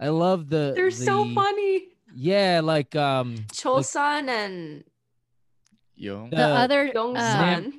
[0.00, 0.72] I love the.
[0.74, 1.88] They're so funny.
[2.12, 4.82] Yeah, like um, Chosun and
[5.94, 6.28] Yo.
[6.30, 7.72] the Uh, other uh, Dongsun.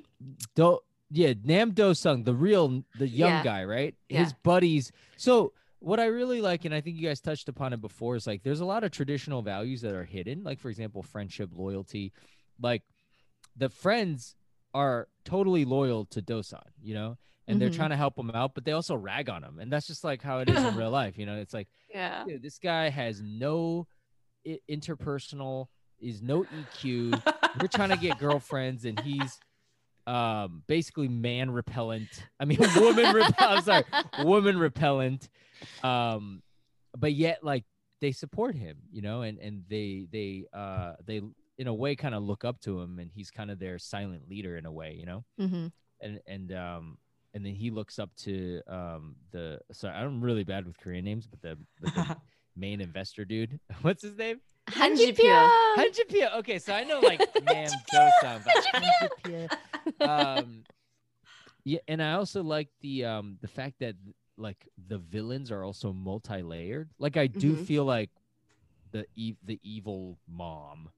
[0.55, 0.79] Do,
[1.11, 3.43] yeah, Nam Do Sung, the real, the young Yeah.
[3.43, 3.95] guy, right?
[4.09, 4.19] Yeah.
[4.19, 4.91] His buddies.
[5.17, 8.27] So what I really like, and I think you guys touched upon it before, is
[8.27, 10.43] like there's a lot of traditional values that are hidden.
[10.43, 12.11] Like for example, friendship, loyalty.
[12.61, 12.83] Like
[13.55, 14.35] the friends
[14.73, 17.17] are totally loyal to Dosan, you know,
[17.47, 17.75] and they're Mhm.
[17.75, 20.21] trying to help him out, but they also rag on him, and that's just like
[20.21, 21.17] how it is in real life.
[21.17, 22.23] You know, it's like Yeah.
[22.25, 23.87] dude, this guy has no
[24.69, 25.67] interpersonal,
[25.99, 27.21] is no EQ
[27.59, 29.39] we're trying to get girlfriends and he's
[30.09, 32.09] um basically man repellent.
[32.39, 33.83] I mean woman repellent i'm sorry
[34.23, 35.29] woman repellent.
[35.83, 36.41] Um
[36.97, 37.65] but yet like
[38.01, 41.21] they support him you know and and they they uh they
[41.57, 44.29] in a way kind of look up to him and he's kind of their silent
[44.29, 45.23] leader in a way you know?
[45.39, 45.71] Mhm.
[46.01, 46.97] and and um
[47.33, 51.27] and then he looks up to um the sorry i'm really bad with korean names
[51.27, 52.17] but the, but the
[52.55, 53.59] main investor dude.
[53.83, 55.49] What's his name Hanjipyo.
[55.77, 56.37] Hanjipyo.
[56.39, 59.49] Okay, so I know like Nam Dosan, but Hanjipyo.
[60.07, 60.65] Um,
[61.63, 63.95] yeah, and I also like the um the fact that
[64.37, 66.89] like the villains are also multi-layered.
[66.99, 67.65] Like I do Mhm.
[67.65, 68.09] feel like
[68.91, 70.89] the e- the evil mom.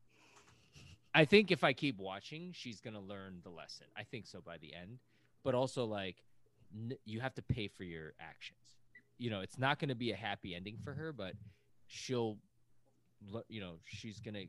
[1.13, 3.88] I think if I keep watching, she's gonna learn the lesson.
[3.97, 4.99] I think so by the end,
[5.43, 6.23] but also like
[6.73, 8.60] n- you have to pay for your actions.
[9.17, 11.34] You know, it's not gonna be a happy ending for her, but
[11.88, 12.38] she'll
[13.47, 14.43] you know she's gonna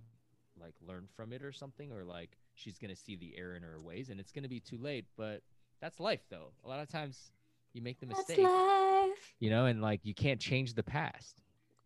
[0.61, 3.81] like learn from it or something or like she's gonna see the error in her
[3.81, 5.43] ways and it's gonna be too late but
[5.81, 7.31] that's life though a lot of times
[7.73, 9.35] you make the That's mistake life.
[9.41, 11.41] you know and like you can't change the past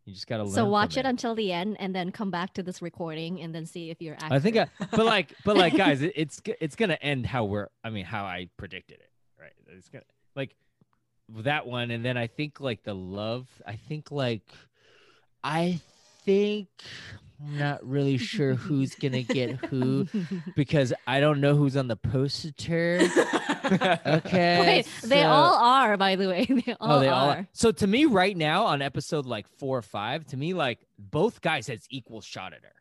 [0.05, 2.55] you just gotta learn So watch it it until the end and then come back
[2.55, 4.33] to this recording and then see if you're accurate.
[4.33, 7.69] i think I, but like but like guys it, it's it's gonna end how we're
[7.85, 10.55] i mean how i predicted it right it's gonna like
[11.45, 14.43] that one and then i think like the love i think like
[15.45, 15.81] i
[16.27, 16.69] think
[17.41, 20.07] i'm not really sure who's gonna get who
[20.55, 23.01] because I don't know who's on the poster.
[24.07, 24.61] Okay.
[24.61, 26.45] Wait, they all are, by the way.
[26.67, 27.37] They all Oh, they all are.
[27.39, 27.49] are.
[27.53, 31.41] So to me, right now on episode like four or five, to me, like both
[31.41, 32.73] guys has equal shot at her.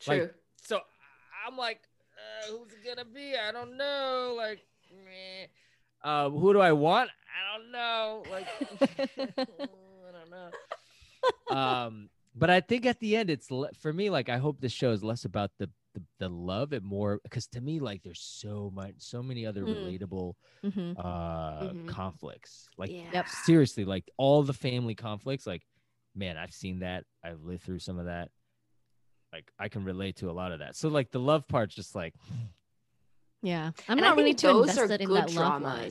[0.00, 0.20] True.
[0.22, 0.80] Like, So
[1.46, 1.80] I'm like,
[2.16, 3.34] uh, who's it gonna be?
[3.36, 4.34] I don't know.
[4.36, 4.60] Like,
[5.04, 5.46] meh.
[6.08, 7.10] uh, who do I want?
[7.28, 8.22] I don't know.
[8.30, 8.46] Like,
[9.38, 10.50] I don't know.
[11.56, 13.48] Um, but I think at the end, it's
[13.80, 14.10] for me.
[14.10, 17.46] Like, I hope this show is less about the the, the love and more because
[17.48, 19.74] to me, like, there's so much, so many other Mm.
[19.76, 20.32] relatable
[20.64, 20.96] Mhm.
[20.98, 21.86] uh Mhm.
[21.86, 22.66] conflicts.
[22.78, 23.24] Like, yeah.
[23.44, 25.46] Seriously, like all the family conflicts.
[25.46, 25.66] Like,
[26.14, 27.04] man, I've seen that.
[27.22, 28.30] I've lived through some of that.
[29.34, 30.76] Like, I can relate to a lot of that.
[30.76, 32.14] So, like, the love part's just like,
[33.42, 35.90] Yeah, I'm And I not really too those invested in good that love line.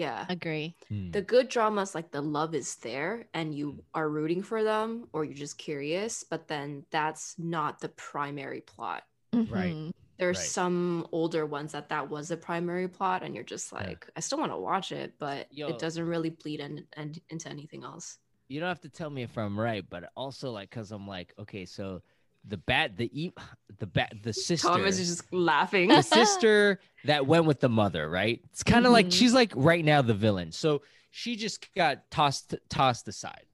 [0.00, 0.26] Dramas.
[0.28, 0.34] Yeah.
[0.34, 0.76] Agree.
[0.88, 1.10] hmm.
[1.12, 5.24] The good dramas, like the love is there and you are rooting for them or
[5.24, 9.02] you're just curious, but then that's not the primary plot.
[9.46, 9.74] Right.
[9.74, 9.90] Mhm.
[10.18, 10.46] There's Right.
[10.46, 13.78] some older ones that that was a primary plot and you're just Yeah.
[13.88, 15.68] like, I still want to watch it, but Yo.
[15.68, 18.18] it doesn't really bleed in, and into anything else.
[18.48, 21.32] you don't have to tell me if I'm right, but also like because I'm like,
[21.38, 22.02] okay, so
[22.50, 23.32] the bat, the e,
[23.78, 25.88] the bat, the sister, Thomas is just laughing.
[25.88, 28.40] the sister that went with the mother, right?
[28.50, 29.12] It's kind of like Mhm.
[29.18, 30.52] she's like right now the villain.
[30.52, 33.46] So she just got tossed tossed aside.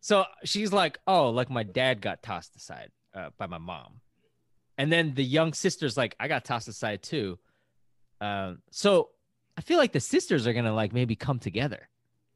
[0.00, 4.00] So she's like, oh, like my dad got tossed aside uh, by my mom,
[4.78, 7.38] and then the young sister's like, I got tossed aside too.
[8.20, 9.10] Um, so
[9.56, 11.88] I feel like the sisters are gonna like maybe come together.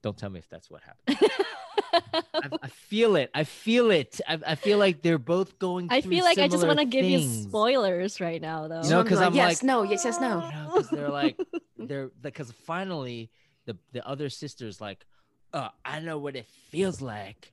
[0.02, 1.30] Don't tell me if that's what happened.
[1.92, 3.30] I, I feel it.
[3.34, 4.20] I feel it.
[4.26, 5.88] I, I feel like they're both going.
[5.90, 8.76] I feel like I just want to give you spoilers right now, though.
[8.82, 10.44] You know, Someone be 'cause I'm yes, like- no, yes, yes, no.
[10.44, 11.38] You know, because they're like
[11.78, 13.30] they're because finally
[13.66, 15.04] the the other sister's like,
[15.52, 17.52] uh, I know what it feels like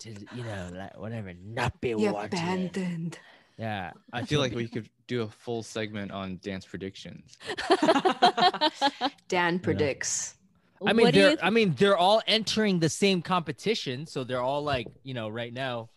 [0.00, 2.34] to you know like whatever not be You're wanted.
[2.34, 3.18] abandoned.
[3.58, 7.36] Yeah, I feel like we could do a full segment on Dan's predictions.
[9.28, 10.36] Dan predicts.
[10.86, 14.62] I mean, they're you I mean they're all entering the same competition, so they're all
[14.62, 15.90] like you know right now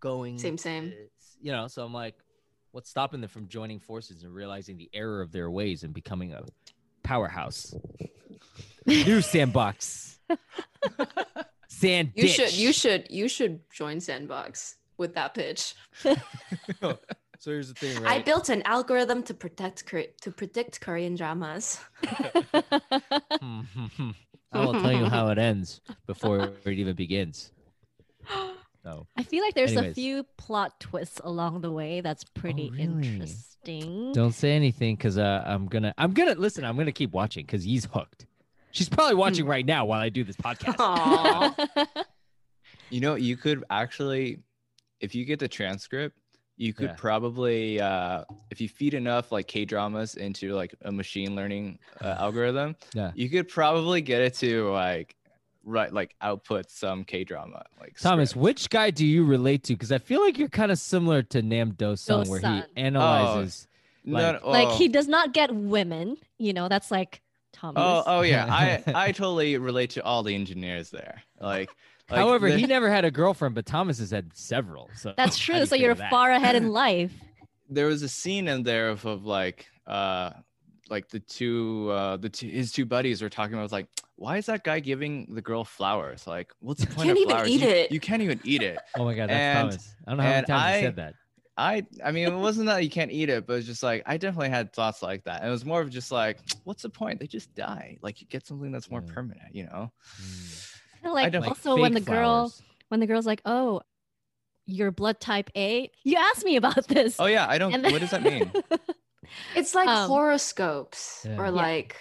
[0.00, 0.88] going Same, same.
[0.88, 1.02] uh,
[1.40, 2.14] You know, so I'm like,
[2.72, 6.32] what's stopping them from joining forces and realizing the error of their ways and becoming
[6.32, 6.42] a
[7.02, 7.74] powerhouse?
[8.86, 10.18] New sandbox,
[11.68, 12.12] sand.
[12.14, 15.74] You should you should you should join Sandbox with that pitch.
[17.38, 21.80] So here's the thing, I built an algorithm to protect to predict Korean dramas.
[24.52, 27.52] I will tell you how it ends before it even begins.
[28.84, 29.90] So I feel like there's Anyways.
[29.90, 32.84] a few plot twists along the way that's pretty really?
[32.84, 34.12] interesting.
[34.12, 36.64] Don't say anything because uh, I'm gonna I'm gonna listen.
[36.64, 38.26] I'm gonna keep watching because he's hooked.
[38.70, 41.56] She's probably watching right now while I do this podcast.
[42.90, 44.38] You know, you could actually,
[45.00, 46.16] if you get the transcript,
[46.58, 46.94] you could Yeah.
[46.98, 52.16] probably, uh, if you feed enough like K dramas into like a machine learning uh,
[52.18, 53.12] algorithm, Yeah.
[53.14, 55.14] you could probably get it to like,
[55.64, 57.64] right, like output some K drama.
[57.80, 58.42] Like Thomas, script.
[58.42, 59.74] which guy do you relate to?
[59.74, 63.66] Because I feel like you're kind of similar to Nam Do Sung, where he analyzes.
[64.04, 64.76] No, like- no, like oh.
[64.76, 66.16] he does not get women.
[66.38, 67.80] You know, that's like Thomas.
[67.84, 71.22] Oh, oh yeah, I I totally relate to all the engineers there.
[71.40, 71.70] Like,
[72.10, 74.88] like However, the- he never had a girlfriend, but Thomas has had several.
[74.96, 75.64] So That's true.
[75.66, 77.12] So you're far ahead in life.
[77.68, 80.30] there was a scene in there of, of like uh
[80.90, 84.46] like the two uh the two his two buddies were talking about like why is
[84.46, 87.60] that guy giving the girl flowers like what's the point Can't of even flowers eat
[87.60, 87.92] you, it.
[87.92, 89.94] you can't even eat it Oh my god, that's And- Thomas.
[90.06, 91.14] I don't know how many and times he I- said that.
[91.58, 94.16] i i mean it wasn't that you can't eat it but it's just like i
[94.16, 97.20] definitely had thoughts like that and it was more of just like what's the point
[97.20, 99.12] they just die like you get something that's more Yeah.
[99.14, 99.92] permanent you know
[100.22, 100.67] Mm.
[101.10, 102.62] I like don't- Like also when the fake girl flowers.
[102.88, 103.82] when the girl's like, "Oh,
[104.66, 107.16] your blood type A." You asked me about this.
[107.18, 108.50] oh yeah i don't then- what does that mean
[109.54, 111.36] It's like Um, horoscopes Yeah.
[111.38, 111.50] or Yeah.
[111.50, 111.96] like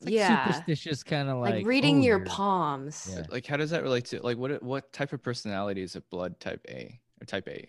[0.00, 3.08] It's like yeah, superstitious kind of like, like, reading oh, your you're- palms.
[3.12, 3.22] Yeah.
[3.30, 6.40] like how does that relate to like what what type of personality is a blood
[6.40, 7.68] type a or type a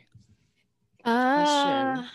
[1.06, 2.10] Uh, Question.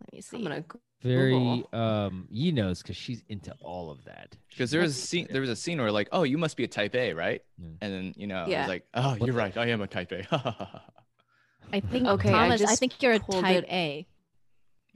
[0.00, 0.36] let me see.
[0.36, 1.68] I'm gonna go- Very Google.
[1.78, 4.36] um Yi knows because she's into all of that.
[4.50, 6.64] because there was a scene there was a scene where like oh you must be
[6.64, 7.68] a type a right Yeah.
[7.82, 8.60] and then you know Yeah.
[8.62, 10.22] it's like oh What you're right i am a type a
[11.72, 12.62] I think Okay, I Thomas.
[12.62, 14.06] I, just think you're a type it- A.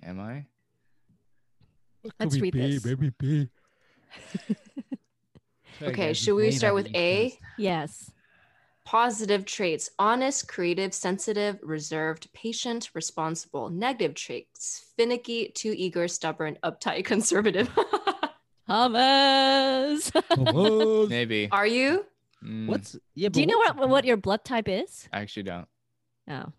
[0.03, 0.45] am i
[2.19, 2.83] Let's read this.
[2.83, 3.13] baby,
[5.83, 7.39] Okay, should we start with A?
[7.59, 8.11] Yes.
[8.85, 13.71] Positive traits honest, creative, sensitive, reserved, patient, responsible.
[13.71, 17.71] Negative traits finicky, too eager, stubborn, uptight, conservative.
[18.67, 20.11] Thomas.
[21.09, 22.07] maybe Are you?
[22.45, 23.29] Mm, What's yeah?
[23.29, 25.09] Do you know what what your blood type is?
[25.13, 25.69] i actually don't
[26.29, 26.53] Oh.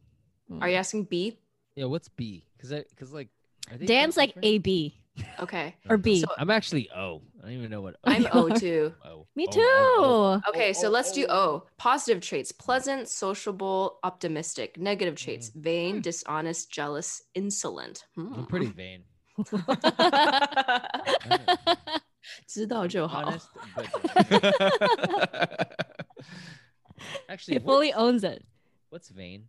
[0.61, 1.37] Are you asking B?
[1.75, 2.45] Yeah, what's B?
[2.55, 3.29] Because I because like
[3.71, 4.35] are they Dan's like?
[4.43, 5.02] A B
[5.40, 5.74] Okay.
[5.88, 6.20] or B.
[6.20, 7.22] So- I'm actually O.
[7.40, 7.96] I don't even know what.
[8.04, 8.58] I'm You O are?
[8.58, 8.94] too.
[9.04, 9.26] O.
[9.34, 9.60] Me O, too.
[9.62, 10.50] O, O.
[10.50, 11.34] Okay, Oh, so oh, let's do oh.
[11.38, 11.66] O.
[11.76, 14.78] Positive traits pleasant, sociable, optimistic.
[14.78, 15.60] Negative traits Mm-hmm.
[15.62, 18.04] vain, dishonest, jealous, insolent.
[18.14, 18.32] Hmm.
[18.34, 19.04] I'm pretty vain.
[22.46, 23.22] 知道就好。
[23.22, 23.86] Honest, but
[27.28, 28.44] actually, he what- fully owns it.
[28.90, 29.44] what's vain?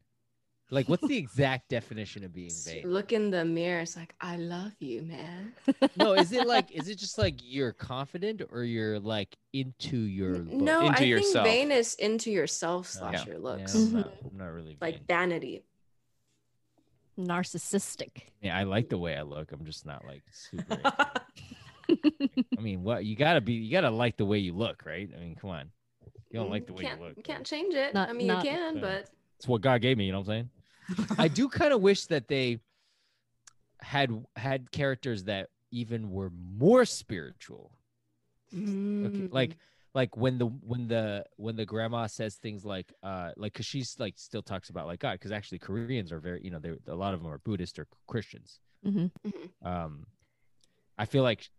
[0.71, 2.89] Like, what's the exact definition of being vain?
[2.89, 3.81] Look in the mirror.
[3.83, 5.53] It's like, I love you, man.
[5.97, 10.37] No, is it like, is it just like you're confident or you're like into your
[10.39, 10.49] look?
[10.53, 11.47] No, Into I yourself.
[11.47, 13.25] think vain is into yourself Oh, slash Yeah.
[13.27, 13.75] your Yeah, looks.
[13.75, 13.93] I'm, Mhm.
[13.93, 14.79] not, I'm not really vain.
[14.81, 15.63] Like vanity.
[17.19, 18.23] Narcissistic.
[18.43, 19.53] yeah, I like the way I look.
[19.53, 20.81] I'm just not like super.
[20.83, 25.09] I mean, what you gotta be, you gotta like the way you look, right?
[25.17, 25.71] I mean, come on.
[26.31, 27.17] You don't like the way can't, you look.
[27.17, 27.95] You can't change it.
[27.95, 28.81] Not- I mean, not- you can, Yeah.
[28.81, 29.11] but
[29.45, 30.07] It's what God gave me.
[30.07, 30.49] You know what I'm
[30.97, 31.07] saying?
[31.19, 32.61] I do kind of wish that they
[33.83, 37.71] had had characters that even were more spiritual.
[38.55, 39.29] Okay, Mm.
[39.33, 39.59] like
[39.95, 43.97] like when the when the when the grandma says things like uh like because she's
[43.99, 46.95] like still talks about like God because actually Koreans are very you know they a
[46.95, 48.61] lot of them are Buddhist or Christians.
[48.83, 49.07] hmm
[49.63, 50.07] Um,
[50.97, 51.51] I feel like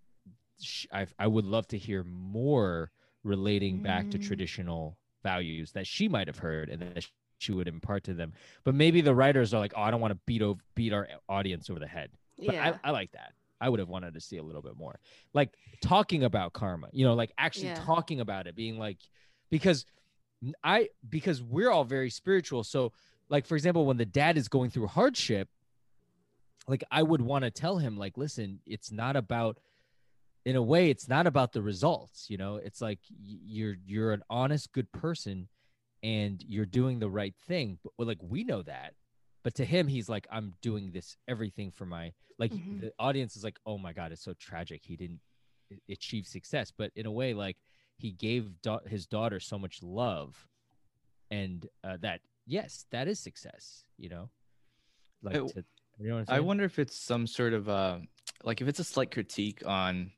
[0.60, 2.89] sh- I I would love to hear more
[3.24, 4.21] relating back to Mm.
[4.21, 7.08] traditional values that she might have heard and that
[7.46, 8.33] she would impart to them.
[8.63, 11.08] But maybe the writers are like, oh, I don't want to beat over beat our
[11.29, 12.10] audience over the head.
[12.37, 12.77] But yeah.
[12.83, 13.33] I, I like that.
[13.62, 15.00] I would have wanted to see a little bit more,
[15.33, 16.89] like talking about karma.
[16.91, 17.81] You know, like actually Yeah.
[17.85, 18.98] talking about it, being like,
[19.50, 19.85] because
[20.63, 22.63] I because we're all very spiritual.
[22.63, 22.91] So,
[23.29, 25.48] like for example, when the dad is going through hardship,
[26.67, 29.60] like I would want to tell him, like, listen, it's not about.
[30.43, 32.27] In a way, it's not about the results.
[32.29, 35.48] You know, it's like you're you're an honest, good person,
[36.13, 37.67] and you're doing the right thing.
[37.83, 38.93] But well, like we know that,
[39.43, 42.81] but to him he's like i'm doing this everything for my like Mhm.
[42.81, 45.21] the audience is like oh my god it's so tragic he didn't
[45.97, 47.58] achieve success but in a way like
[48.03, 50.31] he gave da- his daughter so much love
[51.31, 54.25] and uh, that yes that is success you know
[55.21, 55.63] like I- to,
[55.99, 57.99] you know what I'm I wonder if it's some sort of uh,
[58.43, 60.12] like if it's a slight critique on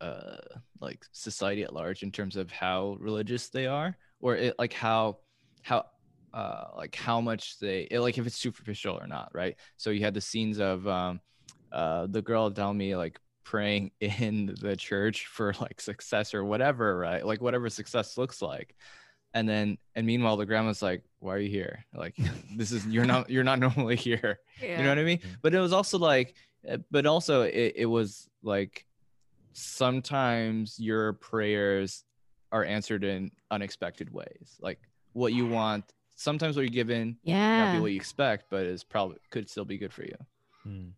[0.00, 0.38] uh
[0.80, 5.18] like society at large in terms of how religious they are, or it like how
[5.62, 5.84] how
[6.32, 9.56] uh like how much they it, like if it's superficial or not, right?
[9.76, 11.20] So you had the scenes of um
[11.72, 16.96] uh the girl telling me like praying in the church for like success or whatever,
[16.96, 17.24] right?
[17.26, 18.74] Like whatever success looks like.
[19.32, 21.84] And then and meanwhile the grandma's like, Why are you here?
[21.94, 22.16] Like
[22.56, 24.78] this is you're not you're not normally here Yeah.
[24.78, 26.34] you know what i mean but it was also like
[26.70, 28.84] uh, but also it, it was like
[29.52, 32.04] sometimes your prayers
[32.52, 34.58] are answered in unexpected ways.
[34.60, 34.80] Like
[35.12, 35.84] what you want,
[36.16, 39.64] sometimes what you're given, yeah, not be what you expect, but it's probably could still
[39.64, 40.16] be good for you.
[40.62, 40.88] Hmm.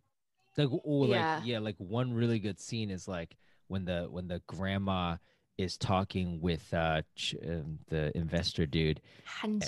[0.57, 1.37] Like oh, yeah.
[1.37, 3.37] like yeah, like one really good scene is like
[3.69, 5.17] when the when the grandma
[5.59, 9.61] is talking with uh ch- um, the investor dude Han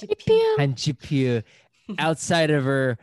[0.75, 1.43] Ji-pyo.
[1.99, 2.99] outside of her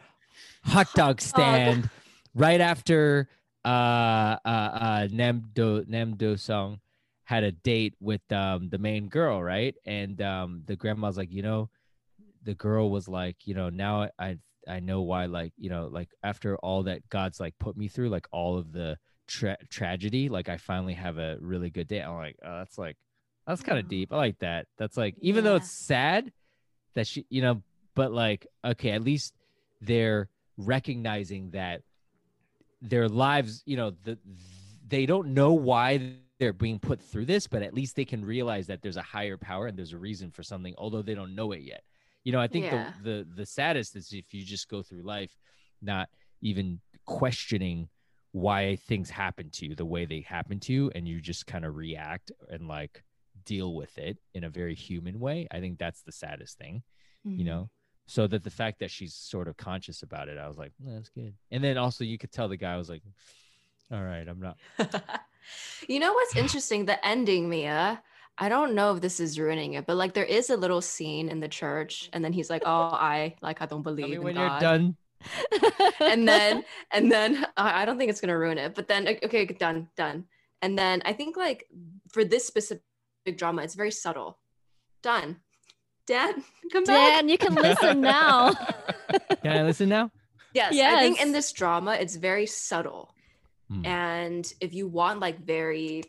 [0.64, 1.24] hot dog oh.
[1.24, 1.90] stand
[2.34, 3.30] right after
[3.64, 6.80] uh uh uh Nam Do Nam Do song
[7.32, 9.76] had a date with um the main girl, right?
[9.86, 11.70] And um the grandma's like, you know,
[12.44, 16.10] the girl was like, you know, now I I know why like, you know, like
[16.32, 20.50] after all that God's like put me through, like all of the tra- tragedy, like
[20.50, 22.02] I finally have a really good day.
[22.02, 22.98] I'm like, oh, that's like
[23.48, 23.96] that's kind of Oh.
[23.96, 24.12] deep.
[24.14, 24.68] I like that.
[24.78, 26.32] That's like even though it's sad
[26.96, 27.56] that she, you know,
[27.96, 29.34] but like okay, at least
[29.80, 30.28] they're
[30.58, 31.82] recognizing that
[32.82, 34.18] their lives, you know, the
[34.88, 38.66] they don't know why they're being put through this, but at least they can realize
[38.66, 41.52] that there's a higher power and there's a reason for something, although they don't know
[41.52, 41.84] it yet.
[42.24, 42.92] You know, I think Yeah.
[43.04, 45.38] the, the the saddest is if you just go through life
[45.84, 46.10] not
[46.42, 47.88] even questioning
[48.32, 51.64] why things happen to you the way they happen to you and you just kind
[51.64, 53.04] of react and like
[53.46, 55.48] deal with it in a very human way.
[55.52, 56.82] I think that's the saddest thing
[57.24, 57.38] Mm-hmm.
[57.38, 57.70] you know
[58.08, 60.96] so that the fact that she's sort of conscious about it i was like "No,
[60.96, 63.04] that's good and then also you could tell the guy was like
[63.92, 64.58] all right i'm not
[65.88, 66.86] you know what's interesting?
[66.86, 68.02] The ending, Mia.
[68.38, 71.30] I don't know if this is ruining it, but like there is a little scene
[71.30, 74.18] in the church, and then he's like, "Oh, I like I don't believe i mean
[74.18, 74.96] in when God." you're done
[76.00, 78.74] and then and then I I don't think it's gonna ruin it.
[78.74, 80.26] But then okay, done, done.
[80.62, 81.68] And then I think like
[82.10, 82.82] for this specific
[83.36, 84.40] drama, it's very subtle.
[85.04, 85.38] Done.
[86.08, 87.20] Dan, come back.
[87.20, 88.54] Dan, you can listen now.
[89.44, 90.12] can i listen now
[90.54, 93.16] Yes, I think in this drama, it's very subtle.
[93.72, 93.86] Hmm.
[93.86, 96.04] And if you want like very,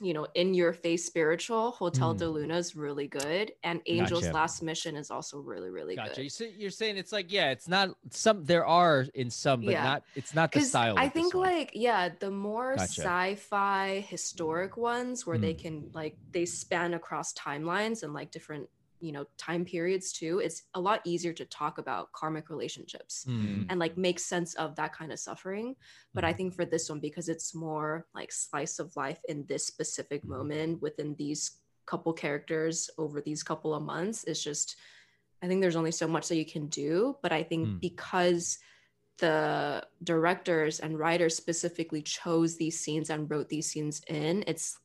[0.00, 2.18] you know, in your face spiritual, Hotel Hmm.
[2.18, 3.52] del Luna is really good.
[3.64, 4.34] And Angel's Gotcha.
[4.34, 6.22] Last Mission is also really, really gotcha good.
[6.24, 9.72] you say, you're saying it's like yeah it's not some there are in some but
[9.72, 9.84] Yeah.
[9.84, 13.02] not it's not the style I think like yeah, the more Gotcha.
[13.02, 15.58] sci-fi historic ones where they Mm.
[15.58, 18.68] can like they span across timelines and like different
[19.02, 20.38] you know time periods too.
[20.38, 23.64] It's a lot easier to talk about karmic relationships Hmm.
[23.68, 25.76] and like make sense of that kind of suffering.
[26.14, 26.36] But I Mhm.
[26.36, 30.28] think for this one because it's more like slice of life in this specific Mhm.
[30.28, 31.42] moment within these
[31.84, 34.76] couple characters over these couple of months, it's just
[35.42, 37.18] I think there's only so much that you can do.
[37.22, 37.80] But I think Mm.
[37.80, 38.58] because
[39.18, 44.78] the directors and writers specifically chose these scenes and wrote these scenes in, it's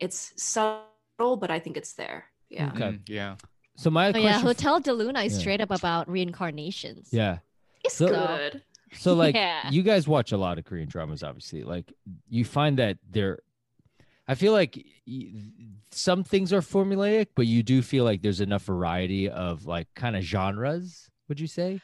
[0.00, 2.32] it's subtle, but I think it's there.
[2.50, 2.70] Yeah.
[2.72, 2.90] Okay.
[2.98, 3.36] Mm, yeah
[3.76, 5.38] so my Oh question yeah, f- Hotel del Luna is Yeah.
[5.40, 7.08] straight up about reincarnations.
[7.12, 7.38] yeah
[7.84, 8.62] It's So- good.
[8.94, 9.70] So like Yeah.
[9.70, 11.62] you guys watch a lot of Korean dramas, obviously.
[11.64, 11.92] Like
[12.28, 13.40] you find that they're,
[14.28, 14.84] I feel like
[15.90, 20.14] some things are formulaic, but you do feel like there's enough variety of like kind
[20.16, 21.08] of genres.
[21.28, 21.80] Would you say?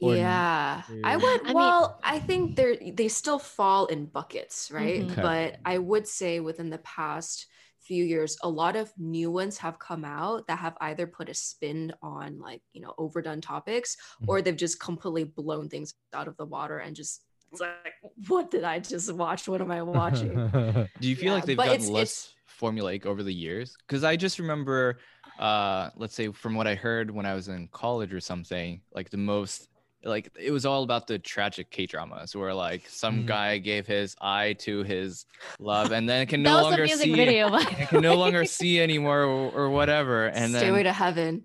[0.00, 4.06] Or yeah i or- would I mean- well i think they're they still fall in
[4.06, 5.10] buckets right Mhm.
[5.10, 5.20] Okay.
[5.22, 7.46] but i would say within the past
[7.90, 11.34] few years a lot of new ones have come out that have either put a
[11.34, 14.28] spin on like you know overdone topics Mhm.
[14.28, 15.88] or they've just completely blown things
[16.18, 17.14] out of the water and just
[17.50, 17.94] it's like
[18.28, 19.48] what did i just watch?
[19.48, 20.34] What am i watching?
[21.00, 22.12] Do you feel Yeah, like they've gotten it's- less
[22.60, 23.68] formulaic over the years?
[23.82, 25.00] Because i just remember
[25.40, 29.08] uh let's say from what i heard when i was in college or something like
[29.10, 29.69] the most
[30.04, 33.26] like it was all about the tragic K dramas where like some Mhm.
[33.26, 35.26] guy gave his eye to his
[35.58, 37.50] love and then can that no was longer a music see video.
[37.50, 41.44] by can no longer see anymore or, or whatever and stairway then to heaven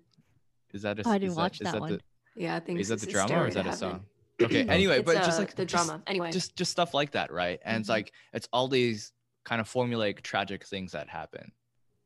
[0.73, 2.01] is that a Oh, I didn't watch is that the- one.
[2.35, 4.05] yeah i think is that the drama or is that a song
[4.41, 7.11] okay anyway It's, but just uh, like the just- drama anyway just just stuff like
[7.11, 7.93] that right and it's Mhm.
[7.93, 9.11] like it's all these
[9.43, 11.51] kind of formulaic tragic things that happen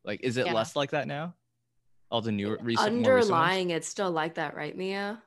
[0.03, 0.53] like is it Yeah.
[0.53, 1.35] less like that now
[2.11, 3.07] all the new recent more recent ones?
[3.29, 5.21] underlying it's still like that right mia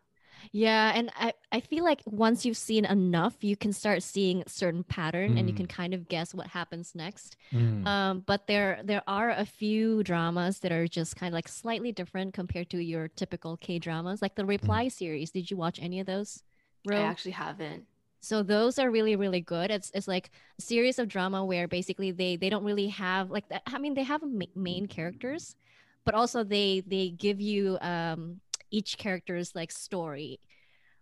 [0.50, 4.82] Yeah, and I, I feel like once you've seen enough, you can start seeing certain
[4.84, 5.56] pattern and you Mm.
[5.56, 7.36] can kind of guess what happens next.
[7.52, 7.86] Mm.
[7.86, 11.92] Um, but there there are a few dramas that are just kind of like slightly
[11.92, 15.30] different compared to your typical K dramas, like the Reply series.
[15.30, 16.42] Did you watch any of those?
[16.90, 17.86] I actually haven't.
[18.20, 19.70] So those are really really good.
[19.70, 23.44] It's it's like a series of drama where basically they they don't really have like.
[23.66, 25.56] I mean they have ma- main characters,
[26.04, 28.40] but also they they give you um
[28.72, 30.40] each character's like story,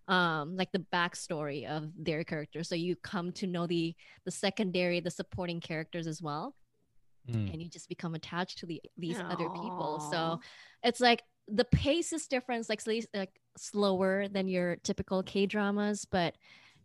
[0.09, 2.63] um like the backstory of their character.
[2.65, 3.95] So you come to know the
[4.27, 6.55] the secondary the supporting characters as well,
[7.29, 7.53] Mm.
[7.53, 10.01] and you just become attached to the these other people.
[10.11, 10.41] So
[10.83, 15.47] it's like the pace is different, it's like sli- like slower than your typical K
[15.47, 16.35] dramas, but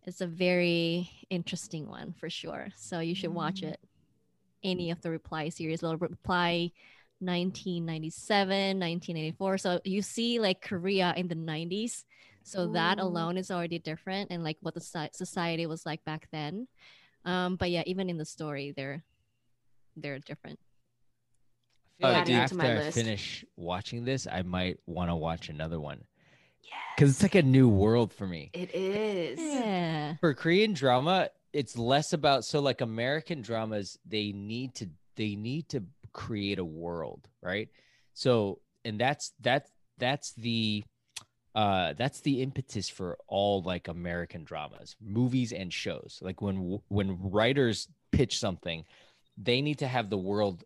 [0.07, 2.67] it's a very interesting one for sure.
[2.75, 3.71] So you should watch Mm.
[3.73, 3.79] it.
[4.63, 6.71] Any of the Reply series, little Reply
[7.19, 8.47] 1997,
[8.79, 9.57] 1984.
[9.57, 12.03] So you see like Korea in the 90s.
[12.43, 16.67] So that alone is already different and like what the society was like back then.
[17.25, 19.03] Um, but yeah, even in the story, they're
[19.95, 20.59] they're different.
[22.03, 22.97] I feel like after I list.
[22.97, 26.03] finish watching this, I might want to watch another one
[26.63, 26.71] Yeah.
[26.95, 28.51] because it's like a new world for me.
[28.53, 29.39] It is.
[29.39, 30.15] Yeah.
[30.19, 35.69] For Korean drama, it's less about so like American dramas, they need to they need
[35.69, 35.83] to
[36.15, 37.69] create a world, right?
[38.13, 40.83] So and that's that's that's the
[41.53, 46.19] uh that's the impetus for all like American dramas, movies and shows.
[46.21, 48.85] Like when when writers pitch something,
[49.37, 50.63] they need to have the world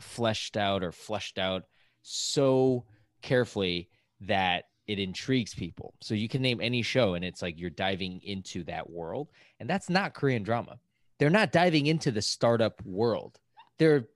[0.00, 1.62] fleshed out or fleshed out
[2.02, 2.84] so
[3.22, 3.88] carefully
[4.20, 5.94] that it intrigues people.
[6.00, 9.28] So you can name any show and it's like you're diving into that world.
[9.60, 10.80] And that's not Korean drama.
[11.20, 13.38] They're not diving into the startup world.
[13.78, 14.08] They're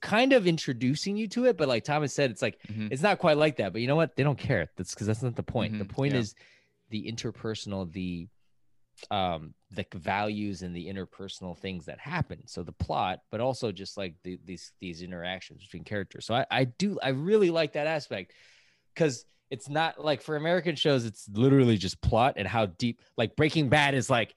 [0.00, 2.90] kind of introducing you to it, but like Thomas said, it's like Mhm.
[2.90, 3.72] it's not quite like that.
[3.72, 4.16] But you know what?
[4.16, 4.70] They don't care.
[4.76, 5.78] That's because that's not the point.
[5.78, 6.20] The Mhm, point yeah.
[6.20, 6.34] is
[6.90, 8.28] the interpersonal, the
[9.10, 13.96] um the values and the interpersonal things that happen so the plot but also just
[13.96, 17.86] like the, these these interactions between characters so i i do i really like that
[17.86, 18.34] aspect
[18.94, 23.34] because it's not like for american shows it's literally just plot and how deep like
[23.36, 24.34] breaking bad is like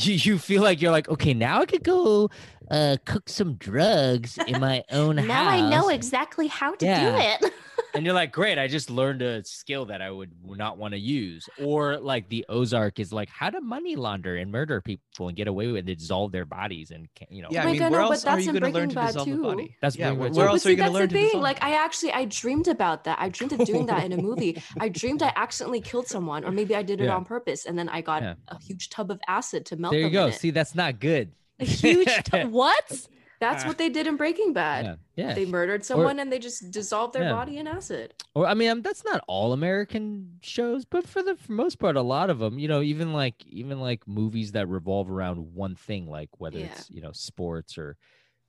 [0.00, 2.30] you, you feel like you're like okay now i could go
[2.70, 7.10] uh cook some drugs in my own house Now I know exactly how to Yeah.
[7.38, 7.52] do it.
[7.94, 10.98] and you're like, great, I just learned a skill that I would not want to
[11.00, 11.48] use.
[11.62, 15.48] Or like the Ozark is like how to money launder and murder people and get
[15.48, 17.48] away with it, dissolve their bodies and ca- you know.
[17.50, 18.94] Yeah, Oh I my mean, God, where no, else are you going to learn to
[18.94, 19.76] Bad dissolve the body?
[19.80, 20.10] That's yeah.
[20.12, 21.24] Where, where else but are you going to learn the to thing.
[21.26, 21.42] dissolve?
[21.42, 23.18] Like I actually I dreamed about that.
[23.20, 24.62] I dreamed of doing that in a movie.
[24.78, 27.16] I dreamed I accidentally killed someone, or maybe I did it Yeah.
[27.16, 28.34] on purpose, and then I got Yeah.
[28.48, 30.34] a huge tub of acid to melt there you them in go.
[30.34, 30.38] it.
[30.40, 31.32] See, that's not good.
[31.60, 33.06] A huge t- what?
[33.40, 34.84] That's what they did in Breaking Bad.
[34.84, 35.26] Yeah.
[35.28, 35.34] Yeah.
[35.34, 37.32] They murdered someone and they just dissolved their Yeah.
[37.32, 38.14] body in acid.
[38.34, 41.96] or I mean, um, that's not all American shows, but for the for most part,
[41.96, 45.74] a lot of them, you know, even like even like movies that revolve around one
[45.76, 46.66] thing, like whether Yeah.
[46.66, 47.96] it's you know sports or,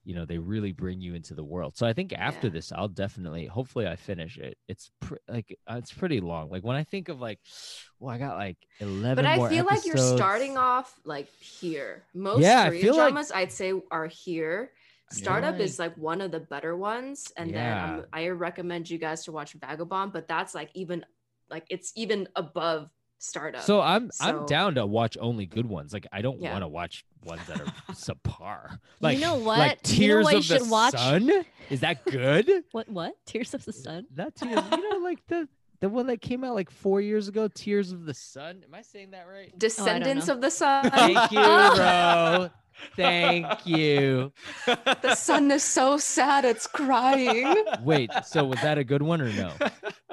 [0.06, 1.78] you know, they really bring you into the world.
[1.78, 2.54] So I think after Yeah.
[2.54, 4.58] this, I'll definitely, hopefully, I finish it.
[4.68, 6.50] It's pr- like uh, it's pretty long.
[6.50, 7.40] Like when I think of like,
[8.00, 9.16] well, I got like eleven.
[9.24, 12.04] But I feel like you're starting off like here.
[12.14, 14.72] Most Yeah, I Korean feel like- dramas I'd say are here.
[15.12, 15.18] Yeah.
[15.24, 17.96] Startup like- is like one of the better ones, and then Yeah.
[17.98, 20.14] um, I recommend you guys to watch Vagabond.
[20.14, 21.06] But that's like even
[21.50, 22.92] like it's even above
[23.22, 23.62] Startup.
[23.62, 25.92] So I'm So- I'm down to watch only good ones.
[25.94, 26.52] Like I don't Yeah.
[26.52, 28.80] want to watch ones that are subpar.
[29.02, 29.60] Like you know what?
[29.60, 30.94] Like you know Tears what you of the should watch?
[30.94, 31.32] Sun.
[31.70, 32.50] Is that good?
[32.72, 33.14] What what?
[33.26, 34.06] Tears of the Sun?
[34.16, 34.64] Not Tears.
[34.72, 35.50] you know, like the
[35.82, 38.64] the one that came out like four years ago, Tears of the Sun.
[38.68, 39.58] Am I saying that right?
[39.58, 40.34] Descendants know.
[40.36, 40.90] of the Sun.
[40.92, 42.50] Thank you, bro.
[42.96, 44.32] Thank you.
[44.66, 47.56] the sun is so sad it's crying.
[47.84, 49.52] Wait, so was that a good one or no?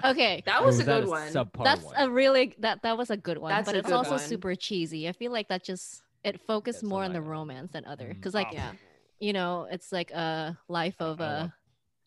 [0.04, 0.42] Okay.
[0.44, 1.28] That Or was a that good one.
[1.32, 1.94] Subpar That's one?
[1.96, 4.18] a really that that was a good one, That's but it's also one.
[4.20, 5.08] super cheesy.
[5.08, 8.14] I feel like that just it focused That's more on the romance than other Mm,
[8.14, 8.54] because like oh.
[8.56, 8.72] Yeah.
[9.20, 11.52] you know it's like a life of a want-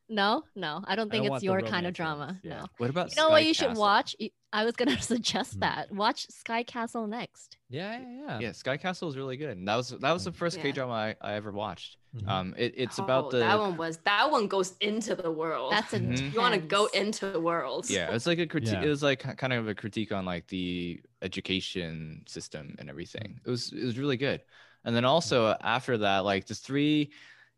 [0.09, 2.61] no no I don't I think don't it's your kind of drama yeah.
[2.61, 4.15] no What about you know what Sky you should watch
[4.51, 5.59] I was gonna suggest Hmm.
[5.59, 8.39] that watch Sky Castle next Yeah, yeah, yeah.
[8.39, 9.57] Yeah, Sky Castle is really good.
[9.57, 10.63] And that was that was the first Yeah.
[10.63, 11.97] K drama I, I ever watched.
[12.15, 12.27] Mhm.
[12.27, 15.71] Um, it, it's Oh, about the that one was that one goes into the world.
[15.71, 16.33] that's a Mhm.
[16.33, 17.91] you want to go into worlds.
[17.91, 18.73] yeah, it's like a critique.
[18.73, 18.83] Yeah.
[18.85, 23.39] It was like kind of a critique on like the education system and everything.
[23.45, 24.41] It was it was really good.
[24.83, 27.11] And then also after that, like the three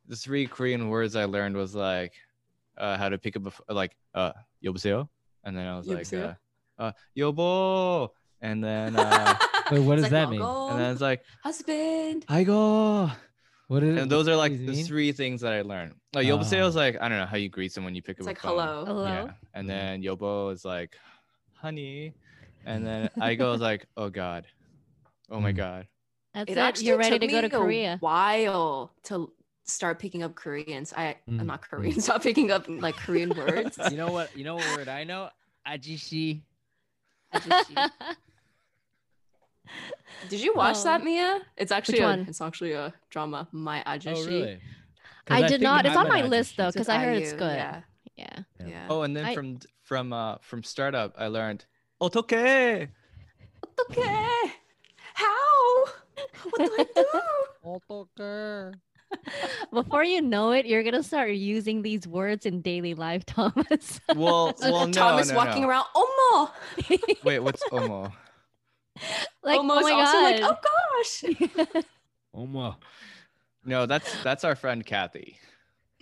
[0.07, 2.13] the three Korean words I learned was like
[2.77, 5.07] uh, how to pick up a, like uh yoboseyo,
[5.43, 6.33] and then I was like uh,
[6.77, 8.09] uh yobo,
[8.41, 9.37] and then uh,
[9.71, 10.41] Wait, what does like, that mean?
[10.41, 13.11] and then it's like husband, I go.
[13.67, 14.85] What is, and those are like the mean?
[14.85, 15.93] three things that I learned.
[16.13, 16.39] Like oh.
[16.39, 16.79] is ah.
[16.79, 17.95] like I don't know how you greet someone.
[17.95, 19.31] You pick it's up like hello, hello, yeah.
[19.53, 20.97] And then yobo is like
[21.53, 22.13] honey,
[22.65, 24.45] and then I go is like oh god,
[25.29, 25.57] oh my hmm.
[25.57, 25.87] god.
[26.33, 26.57] That's it.
[26.57, 26.81] it.
[26.81, 27.97] You're ready to go to Korea.
[28.01, 29.31] While to
[29.65, 30.93] start picking up Koreans.
[30.95, 31.99] I Mm, I'm not Korean.
[32.01, 33.77] Stop picking up like Korean words.
[33.89, 34.35] You know what?
[34.37, 35.29] You know what word I know?
[35.67, 36.41] Ajishi.
[40.29, 41.41] Did you watch that, Um, Mia?
[41.57, 43.47] It's actually a, it's actually a drama.
[43.51, 44.07] My Ajishi.
[44.15, 44.61] Oh, really?
[45.25, 45.83] 'Cause I did not.
[45.83, 47.55] we It's have on an my list though, because I heard it's good.
[47.55, 47.81] Yeah.
[48.15, 48.43] Yeah.
[48.59, 48.67] Yeah.
[48.67, 48.87] Yeah.
[48.89, 51.65] Oh, and then I- from from uh from startup, I learned
[52.01, 52.89] otoke.
[53.89, 54.51] Okay.
[55.13, 55.85] How?
[56.49, 57.05] What do I do?
[57.65, 58.73] Otoke.
[59.73, 63.99] Before you know it, you're gonna start using these words in daily life, Thomas.
[64.15, 65.69] Well, well, no, Thomas no, walking no.
[65.69, 65.85] around.
[65.95, 66.49] Omo.
[67.23, 68.11] Wait, what's omo?
[69.43, 70.39] like, Omo oh my also god.
[70.39, 71.85] like, oh gosh.
[72.35, 72.75] Omo.
[73.65, 75.37] No, that's that's our friend Kathy.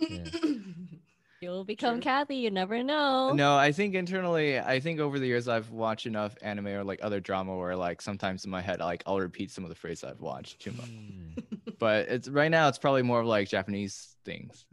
[1.40, 2.02] You'll become True.
[2.02, 2.36] Kathy.
[2.36, 3.32] You never know.
[3.32, 7.00] No, I think internally, I think over the years I've watched enough anime or like
[7.02, 10.04] other drama where like sometimes in my head like I'll repeat some of the phrases
[10.04, 10.90] I've watched too much.
[10.90, 11.44] Mm.
[11.78, 14.66] But it's right now it's probably more of like Japanese things.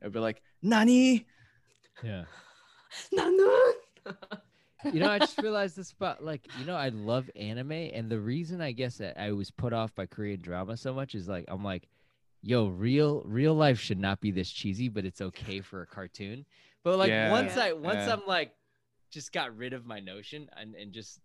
[0.00, 1.26] It'd be like Nani.
[2.04, 2.22] Yeah.
[3.12, 3.72] Nanu.
[4.92, 8.20] you know, I just realized this about like, you know, I love anime, and the
[8.20, 11.46] reason I guess that I was put off by Korean drama so much is like
[11.48, 11.88] I'm like,
[12.46, 16.46] yo, real real life should not be this cheesy, but it's okay for a cartoon.
[16.84, 17.30] But like Yeah.
[17.30, 18.12] once I once Yeah.
[18.14, 18.54] I'm like
[19.10, 21.20] just got rid of my notion and, and just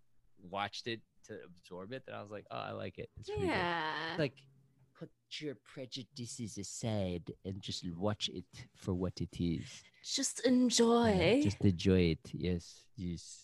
[0.50, 3.08] watched it to absorb it, then I was like, oh, I like it.
[3.18, 3.50] It's pretty good.
[3.50, 3.92] Yeah.
[4.18, 4.34] Like
[4.98, 5.10] put
[5.40, 8.44] your prejudices aside and just watch it
[8.74, 9.64] for what it is.
[10.04, 11.40] Just Yeah, enjoy.
[11.42, 12.20] Just enjoy it.
[12.32, 12.82] Yes.
[12.96, 13.38] Yes.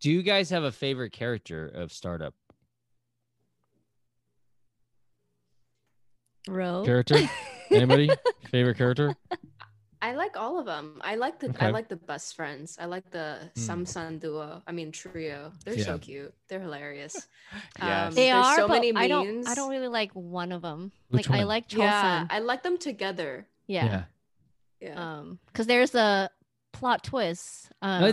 [0.00, 2.34] Do you guys have a favorite character of Startup?
[6.48, 6.82] Ro.
[6.84, 7.16] Character?
[7.70, 8.10] Anybody?
[8.50, 9.14] favorite character?
[10.02, 11.00] I like all of them.
[11.00, 11.66] I like the Okay.
[11.66, 12.76] I like the best friends.
[12.78, 13.86] I like the Mm.
[13.86, 14.62] Samsan duo.
[14.66, 15.50] I mean trio.
[15.64, 15.84] They're Yeah.
[15.84, 16.34] so cute.
[16.48, 17.16] They're hilarious.
[17.80, 18.08] Yes.
[18.08, 19.46] Um, They are, so but many I don't.
[19.48, 20.92] I don't really like one of them.
[21.08, 21.78] Which like I like Chosun.
[21.78, 23.46] Yeah, I like them together.
[23.66, 24.04] Yeah.
[24.80, 24.94] Yeah.
[25.20, 26.28] Um, because there's a
[26.72, 27.70] plot twist.
[27.80, 28.12] Um,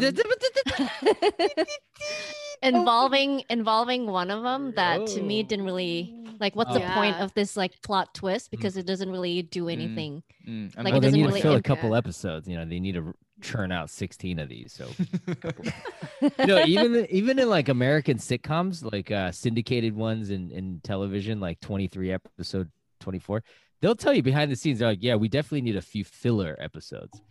[2.61, 6.56] involving involving one of them that to me didn't really like.
[6.56, 7.24] What's the point Yeah.
[7.24, 8.52] of this like plot twist?
[8.52, 9.72] Because it doesn't really do Mm.
[9.72, 10.24] anything.
[10.48, 11.98] Mm, I'm Like, well, it they doesn't need really to fill a couple Yeah.
[11.98, 12.48] episodes.
[12.48, 14.72] You know, they need to churn out 16 of these.
[14.74, 14.88] So,
[16.46, 21.60] no, even even in like American sitcoms, like uh syndicated ones in in television, like
[21.62, 22.70] 23 episode
[23.00, 23.44] 24,
[23.82, 24.80] they'll tell you behind the scenes.
[24.80, 27.22] They're like, yeah, we definitely need a few filler episodes.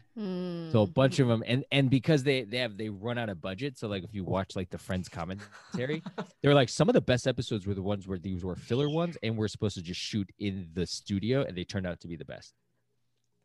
[0.68, 0.95] So a Mm.
[0.95, 3.77] bunch of them, and and because they they have they run out of budget.
[3.79, 6.03] So like if you watch like the Friends commentary,
[6.43, 9.16] they're like some of the best episodes were the ones where these were filler ones,
[9.23, 12.16] and we're supposed to just shoot in the studio, and they turned out to be
[12.16, 12.55] the best.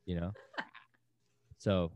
[0.06, 0.32] You know.
[1.58, 1.92] So,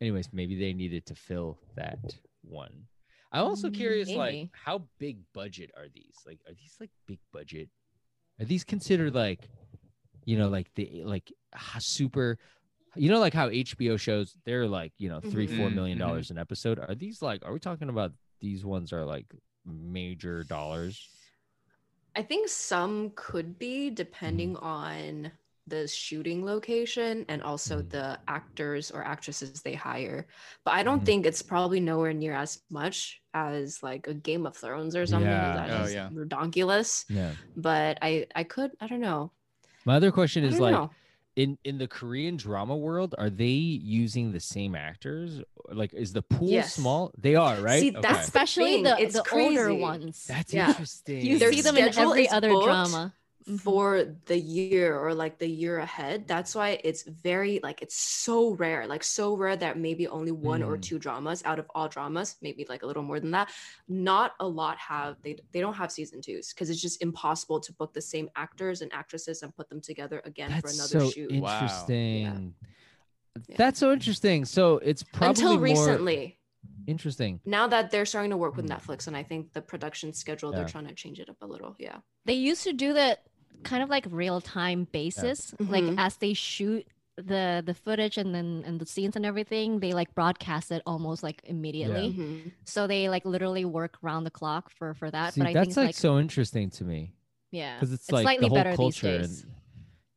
[0.00, 1.98] anyways, maybe they needed to fill that
[2.42, 2.84] one.
[3.32, 6.18] I'm also curious, like, how big budget are these?
[6.24, 7.68] Like, are these like big budget?
[8.38, 9.48] Are these considered like,
[10.24, 11.32] you know, like the like
[11.80, 12.38] super,
[12.96, 15.74] you know, like how HBO shows they're like, you know, three four Mhm.
[15.74, 16.78] million dollars an episode.
[16.78, 17.44] Are these like?
[17.44, 19.26] Are we talking about these ones are like
[19.64, 21.08] major dollars?
[22.16, 25.32] I think some could be depending on
[25.66, 27.88] the shooting location and also Mhm.
[27.90, 30.26] the actors or actresses they hire.
[30.64, 31.06] But I don't Mhm.
[31.06, 35.30] think it's probably nowhere near as much as like a Game of Thrones or something.
[35.30, 35.56] Yeah.
[35.56, 36.10] That's Oh, just yeah.
[36.10, 37.06] redonkulous.
[37.08, 37.32] Yeah.
[37.56, 39.32] But I I could I don't know.
[39.86, 40.90] My other question I is like, know.
[41.36, 45.42] In in the Korean drama world, are they using the same actors?
[45.68, 46.74] Like, is the pool Yes.
[46.74, 47.12] small?
[47.18, 47.80] They are, right?
[47.80, 48.00] See, Okay.
[48.00, 50.24] that's the especially thing, the, it's the older ones.
[50.28, 50.68] that's Yeah.
[50.68, 51.26] interesting.
[51.26, 53.14] you Their see them in every other booked drama.
[53.46, 53.60] Mhm.
[53.60, 56.26] for the year or like the year ahead.
[56.26, 60.62] That's why it's very like it's so rare, like so rare that maybe only one
[60.62, 60.82] or Mm.
[60.82, 63.50] two dramas out of all dramas, maybe like a little more than that.
[63.86, 67.72] Not a lot have they they don't have season twos because it's just impossible to
[67.74, 71.30] book the same actors and actresses and put them together again for another so shoot.
[71.32, 71.52] Wow.
[71.54, 72.54] interesting.
[73.48, 73.56] Yeah.
[73.58, 74.44] That's so interesting.
[74.46, 76.38] So it's probably Until more recently.
[76.86, 77.40] interesting.
[77.44, 78.78] Now that they're starting to work with Mm.
[78.78, 80.58] Netflix, and I think the production schedule Yeah.
[80.60, 81.74] they're trying to change it up a little.
[81.78, 81.98] Yeah.
[82.26, 83.26] They used to do that
[83.62, 85.94] kind of like real time basis, like Mhm.
[85.98, 86.86] as they shoot
[87.16, 91.22] the the footage and then and the scenes and everything, they like broadcast it almost
[91.22, 92.12] like immediately.
[92.12, 92.52] Mhm.
[92.64, 95.34] So they like literally work round the clock for for that.
[95.34, 97.12] See, but I that's think like, like so interesting to me
[97.52, 99.18] yeah, because it's, like slightly the whole better culture.
[99.18, 99.42] these days.
[99.44, 99.54] And,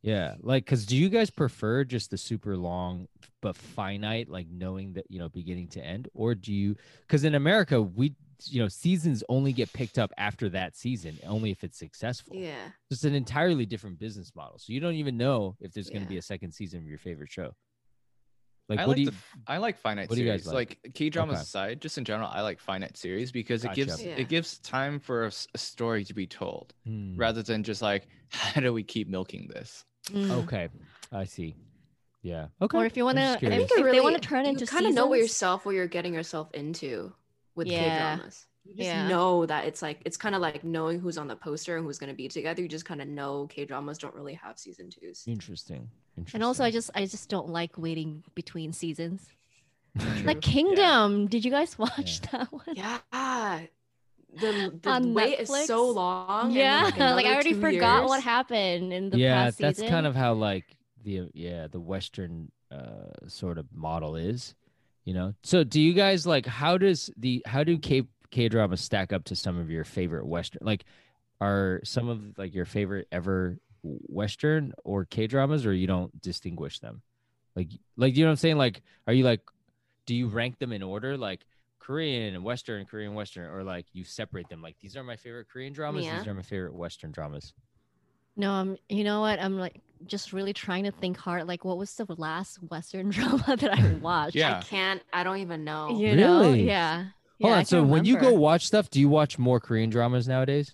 [0.02, 3.08] yeah, like because do you guys prefer just the super long
[3.42, 6.76] but finite, like knowing that you know beginning to end, or do you?
[7.02, 8.16] Because in America, we
[8.46, 12.36] you know seasons only get picked up after that season, only if it's successful.
[12.36, 12.70] Yeah.
[12.92, 14.60] It's an entirely different business model.
[14.60, 17.00] So you don't even know if there's going to be a second season of your
[17.00, 17.54] favorite show.
[18.70, 19.12] Like I what like do you?
[19.12, 19.18] the,
[19.48, 20.44] I like finite what do you series.
[20.46, 20.80] guys like?
[20.84, 21.42] like K dramas Okay.
[21.44, 23.86] aside, just in general, I like finite series because it Gotcha.
[23.86, 24.16] gives Yeah.
[24.18, 28.60] it gives time for a story to be told Hmm, rather than just like how
[28.62, 29.86] do we keep milking this?
[30.12, 30.32] Mm.
[30.44, 30.68] Okay,
[31.14, 31.56] I see.
[32.22, 32.48] Yeah.
[32.62, 32.78] Okay.
[32.78, 33.70] Or if you want to, just if, curious.
[33.70, 35.74] think it if they want to turn you into kind of know what yourself what
[35.76, 37.14] you're getting yourself into
[37.58, 37.80] with Yeah.
[37.80, 38.46] K dramas.
[38.64, 39.08] You just Yeah.
[39.08, 41.98] know that it's like it's kind of like knowing who's on the poster and who's
[42.00, 42.62] going to be together.
[42.62, 45.24] You just kind of know K dramas don't really have season twos.
[45.28, 45.90] Interesting.
[46.18, 46.38] Interesting.
[46.38, 49.26] And also, I just I just don't like waiting between seasons.
[49.98, 50.24] True.
[50.26, 52.66] Like Kingdom, did you guys watch that one?
[52.76, 53.00] Yeah,
[54.40, 56.52] the the On wait is so long.
[56.52, 59.92] Yeah, like, I already two forgot what happened in the yeah, past that's season.
[59.92, 60.66] kind of how like
[61.04, 64.54] the yeah the Western uh sort of model is,
[65.08, 65.34] you know.
[65.42, 69.24] So do you guys like how does the how do K K dramas stack up
[69.26, 70.84] to some of your favorite Western like
[71.40, 76.80] are some of like your favorite ever Western or K dramas or you don't distinguish
[76.80, 77.02] them?
[77.56, 78.58] Like like you know what I'm saying?
[78.58, 79.40] Like are you like
[80.06, 81.46] do you rank them in order like
[81.80, 84.62] Korean, and Western, Korean, Western, or like you separate them?
[84.62, 86.04] Like these are my favorite Korean dramas.
[86.04, 86.18] Yeah.
[86.18, 87.54] These are my favorite Western dramas.
[88.38, 88.78] No, I'm.
[88.88, 89.40] You know what?
[89.40, 91.48] I'm like just really trying to think hard.
[91.48, 94.36] Like, what was the last Western drama that I watched?
[94.36, 94.60] Yeah.
[94.60, 95.02] I can't.
[95.12, 95.98] I don't even know.
[96.00, 96.42] You know?
[96.42, 96.64] Really?
[96.68, 96.98] Yeah.
[97.42, 97.66] Hold Yeah, on.
[97.66, 100.74] So can't when you go watch stuff, do you watch more Korean dramas nowadays?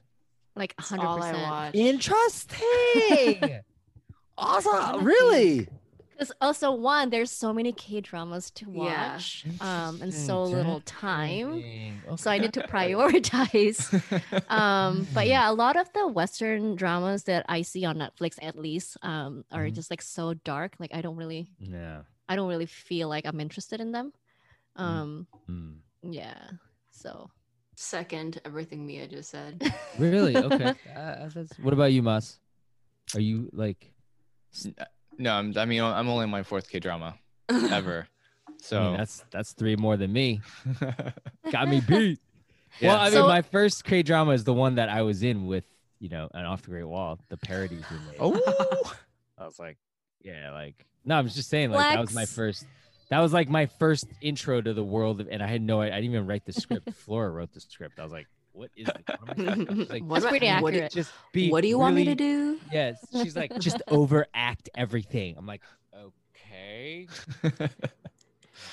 [0.56, 1.08] like That's 100.
[1.10, 1.76] all I percent watch.
[1.76, 3.60] Interesting.
[4.38, 4.72] awesome.
[4.74, 5.68] Let me Really?
[6.14, 9.14] Because also one, there's so many K dramas to Yeah.
[9.14, 11.62] watch, um, and so little time.
[11.62, 12.18] Dang.
[12.18, 13.90] So I need to prioritize.
[14.48, 18.58] um, but yeah, a lot of the Western dramas that I see on Netflix, at
[18.58, 19.74] least, um, are Mhm.
[19.74, 20.76] just like so dark.
[20.80, 22.04] Like I don't really, Yeah.
[22.30, 24.14] I don't really feel like I'm interested in them.
[24.76, 25.80] Um, Mm.
[26.04, 26.52] yeah.
[26.92, 27.30] So
[27.76, 29.60] Second, everything Mia just said.
[29.98, 30.38] Really?
[30.38, 30.74] Okay.
[30.96, 32.40] Uh, what about you, Mas?
[33.16, 33.92] Are you like?
[35.18, 37.16] No, I'm, I mean I'm only in my fourth K drama
[37.50, 38.08] ever,
[38.62, 40.42] so I mean, that's that's three more than me.
[41.52, 42.20] Got me beat.
[42.80, 42.90] yeah.
[42.90, 45.46] Well, I mean, So- my first K drama is the one that I was in
[45.48, 45.66] with,
[46.00, 48.18] you know, an off the Great Wall, the parodies we made.
[48.20, 48.94] oh,
[49.38, 49.78] I was like,
[50.22, 52.66] yeah, like no, I was just saying, like that was my first.
[53.10, 55.90] That was like my first intro to the world, of, and I had no, I
[55.90, 56.92] didn't even write the script.
[56.94, 58.00] Flora wrote the script.
[58.00, 59.04] I was like, what is it?
[59.06, 59.90] What am I talking about?
[59.90, 60.92] Like, What That's do I- pretty what do- accurate.
[60.94, 61.50] just be.
[61.52, 62.60] what do you want me to do?
[62.72, 65.36] Yes, she's like, just overact everything.
[65.38, 65.62] I'm like,
[65.96, 67.08] okay,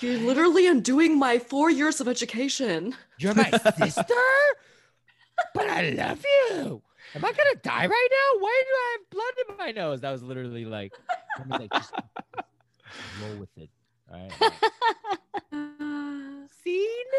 [0.01, 2.95] You're literally undoing my four years of education.
[3.19, 4.15] you're my sister,
[5.55, 6.81] but I love you.
[7.15, 8.41] Am I gonna die right now?
[8.41, 10.01] Why do I have blood in my nose?
[10.03, 10.93] That was literally like,
[11.39, 11.93] I mean, like just
[13.23, 13.69] roll with it.
[14.13, 14.29] All
[15.53, 16.49] right.
[16.63, 17.11] Scene.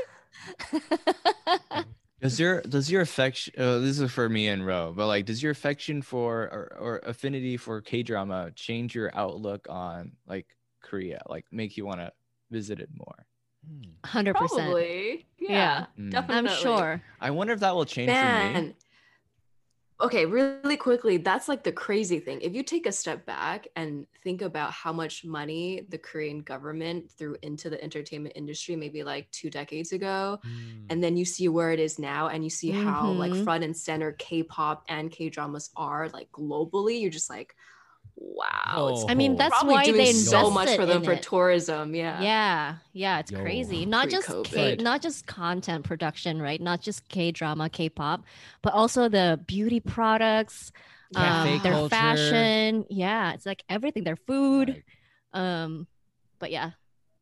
[2.22, 3.54] Does your does your affection?
[3.58, 7.02] Uh, this is for me and Ro, but like, does your affection for or, or
[7.04, 10.48] affinity for K drama change your outlook on like
[10.82, 11.22] Korea?
[11.28, 12.12] Like, make you want to
[12.50, 13.26] visit it more?
[14.06, 14.62] hundred percent.
[14.64, 15.26] Probably.
[15.38, 15.50] Yeah.
[15.50, 15.86] Yeah.
[16.00, 16.12] Mm.
[16.12, 16.50] Definitely.
[16.52, 17.02] I'm sure.
[17.20, 18.74] I wonder if that will change for me.
[20.02, 20.16] Man.
[20.16, 22.42] Okay, really quickly, that's like the crazy thing.
[22.42, 27.12] If you take a step back and think about how much money the Korean government
[27.12, 30.90] threw into the entertainment industry maybe like two decades ago, Hmm.
[30.90, 33.36] and then you see where it is now, and you see how like Mhm.
[33.36, 37.56] front and center K-pop and K-dramas are like globally, you're just like,
[38.16, 38.94] wow.
[38.94, 39.06] Oh.
[39.10, 41.22] I mean, that's probably why doing they so much for them for it.
[41.24, 41.94] tourism.
[41.96, 42.22] Yeah.
[42.22, 43.42] Yeah, yeah, it's Yo.
[43.42, 43.86] crazy.
[43.86, 46.62] Not just K, not just content production, right?
[46.62, 48.24] Not just K drama, K pop,
[48.62, 50.72] but also the beauty products,
[51.16, 51.90] Cafe um, their culture.
[51.96, 52.86] fashion.
[52.90, 54.04] Yeah, it's like everything.
[54.04, 54.84] Their food.
[55.34, 55.62] Right.
[55.64, 55.88] Um,
[56.40, 56.72] but yeah,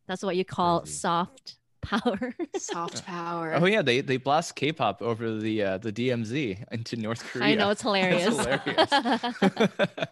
[0.07, 0.93] that's what you call Crazy.
[0.93, 2.33] soft power.
[2.57, 3.53] Soft power.
[3.55, 7.45] Oh yeah, they they blast K-pop over the uh, the DMZ into North Korea.
[7.45, 8.35] I know it's hilarious.
[8.37, 8.91] hilarious.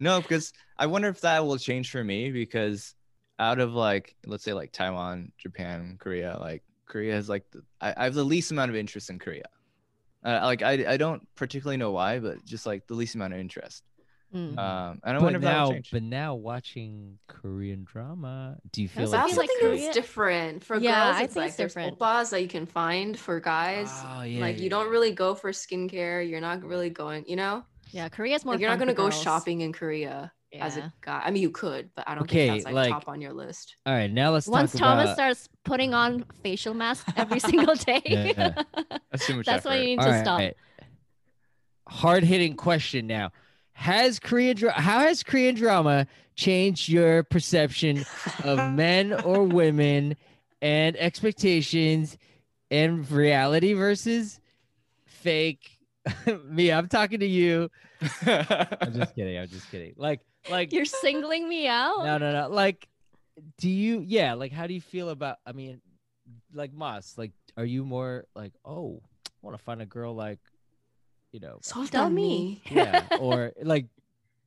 [0.00, 2.94] no, because I wonder if that will change for me because
[3.38, 7.94] out of like let's say like Taiwan, Japan, Korea, like Korea has like the, I,
[7.96, 9.44] I have the least amount of interest in Korea.
[10.24, 13.38] Uh, like I I don't particularly know why, but just like the least amount of
[13.40, 13.82] interest.
[14.34, 14.58] Mm.
[14.58, 18.88] Um, and I But wonder if that now, but now watching Korean drama, do you
[18.88, 21.16] feel That's like That's feel the like thing Korea- that's different for Yeah, girls.
[21.16, 21.98] I It's think like it's there's different.
[21.98, 23.88] oppas that you can find for guys.
[24.04, 26.28] Oh, yeah, like you yeah, don't really go for skincare.
[26.28, 27.24] You're not really going.
[27.28, 28.54] You know, yeah, Korea's more.
[28.54, 29.22] like you're not gonna go girls.
[29.22, 31.22] shopping in Korea as a guy.
[31.24, 33.32] I mean, you could, but I don't Okay, think that's like, like- top on your
[33.34, 33.76] list.
[33.84, 35.14] All right, now let's Once talk Thomas about.
[35.14, 36.36] starts putting on mm.
[36.42, 38.62] facial masks every single day, Yeah.
[39.10, 40.40] That's that's why you need All to right, stop.
[41.88, 43.32] Hard hitting question now.
[43.72, 48.04] Has Korean dra- how has Korean drama changed your perception
[48.42, 50.16] of men or women
[50.62, 52.16] and expectations
[52.70, 54.40] and reality versus
[55.04, 55.75] fake?
[56.44, 57.70] Me, I'm talking to you.
[58.26, 59.38] I'm just kidding.
[59.38, 59.94] I'm just kidding.
[59.96, 62.04] Like, like You're singling me out.
[62.04, 62.48] no, no, no.
[62.48, 62.88] Like,
[63.58, 65.78] do you yeah like how do you feel about i mean
[66.54, 70.38] like moss like are you more like oh i want to find a girl like
[71.32, 72.62] you know Soft on me.
[72.70, 72.76] me.
[72.76, 73.88] yeah or like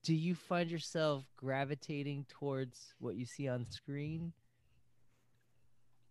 [0.03, 4.33] do you find yourself gravitating towards what you see on screen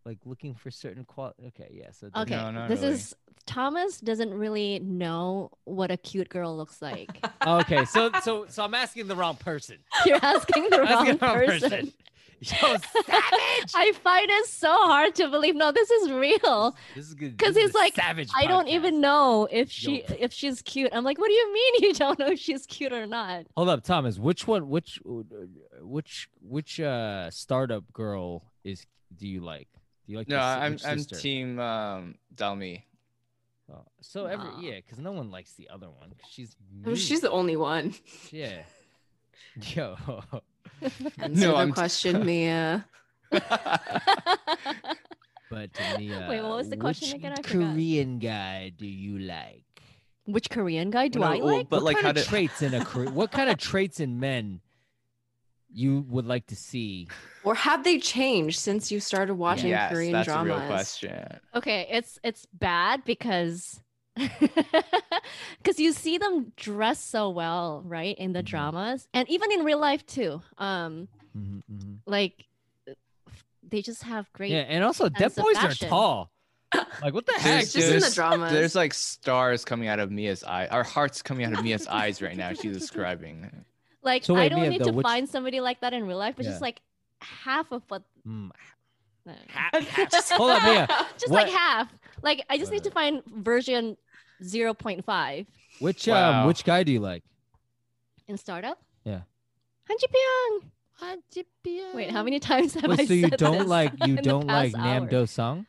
[0.04, 1.44] like looking for certain quality.
[1.48, 2.94] okay yeah so Okay, No, this really.
[2.94, 3.14] is
[3.46, 7.24] Thomas doesn't really know what a cute girl looks like.
[7.46, 9.76] okay so so so i'm asking the wrong person
[10.06, 11.92] You're asking the I'm asking wrong the person.
[12.40, 15.56] yo savage I find it so hard to believe.
[15.56, 16.76] No, this is real.
[16.94, 20.02] this is good 'Cause this is he's like, savage I don't even know if she
[20.08, 20.16] Yo.
[20.20, 20.90] if she's cute.
[20.92, 23.46] I'm like, what do you mean you don't know if she's cute or not?
[23.56, 24.18] Hold up, Thomas.
[24.18, 24.68] Which one?
[24.68, 25.00] Which
[25.82, 28.86] which which uh startup girl is
[29.16, 29.68] do you like?
[30.08, 30.28] Do you like?
[30.28, 32.82] No, the I'm which I'm team um Dalmi.
[33.70, 36.14] Oh, so every yeah, because no one likes the other one.
[36.30, 37.94] she's I mean, She's the only one.
[38.32, 38.62] yeah.
[39.74, 39.96] Yo,
[40.82, 42.86] Answer No, the I'm- question, Mia.
[43.30, 43.42] but
[45.74, 47.32] to me, uh, Wait, what was the question again?
[47.32, 47.72] I forgot.
[47.74, 49.64] Korean guy do you like?
[50.26, 51.68] Which Korean guy do No, I well, like?
[51.68, 54.00] But what like, kind how of did- traits in a Kore- what kind of traits
[54.00, 54.60] in men
[55.72, 57.08] you would like to see?
[57.44, 60.56] Or have they changed since you started watching yes, Korean that's dramas?
[60.56, 61.38] a real question.
[61.54, 63.80] Okay, it's it's bad because
[64.16, 68.46] because you see them dress so well, right, in the Mhm.
[68.46, 70.42] dramas, and even in real life too.
[70.58, 71.98] Um, Mhm, mhm.
[72.06, 72.46] like
[73.62, 74.50] they just have great.
[74.50, 76.30] Yeah, and also deaf sense of boys are tall.
[77.02, 77.42] Like what the heck?
[77.44, 78.52] There's, It's just in the there's- dramas.
[78.52, 80.66] There's like stars coming out of Mia's eye.
[80.66, 82.52] Our hearts coming out of Mia's eyes right now.
[82.52, 83.64] She's describing.
[84.02, 86.18] Like So I don't Mia, need though, to which- find somebody like that in real
[86.18, 86.52] life, but Yeah.
[86.52, 86.80] just like
[87.20, 88.02] half of what.
[88.26, 88.50] Mm,
[89.28, 90.86] uh, ha- ha- hold on, Mia.
[91.18, 91.92] just What- like half.
[92.22, 93.96] Like I just need to Uh, find version
[94.42, 95.46] zero point five
[95.80, 96.42] Which Wow.
[96.42, 97.24] um which guy do you like?
[98.28, 98.78] in startup.
[99.04, 99.22] Yeah.
[99.88, 99.96] Han
[101.32, 101.94] Ji-pyeong.
[101.94, 104.74] Wait, how many times have I Wait, so you don't this like you don't like
[104.74, 105.08] past Nam?
[105.08, 105.66] Do Sung?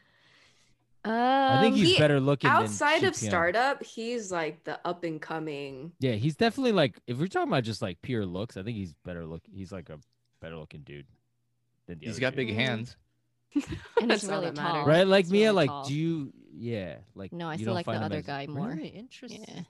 [1.05, 5.03] Um, I think he's he- better looking Outside than of startup, he's like the up
[5.03, 5.93] and coming.
[5.99, 8.93] Yeah, he's definitely like if we're talking about just like pure looks, I think he's
[9.05, 9.41] better look.
[9.51, 9.99] He's like a
[10.41, 11.05] better looking dude.
[11.87, 12.97] Than the He's other got big hands.
[13.55, 13.63] and
[13.99, 14.73] he's That's really that tall.
[14.73, 14.87] matters.
[14.87, 15.07] right?
[15.07, 15.85] Like He's Mia, really like tall.
[15.85, 16.33] do you?
[16.53, 18.67] Yeah, like No, I you still like the other as- guy more.
[18.69, 19.65] Really interesting.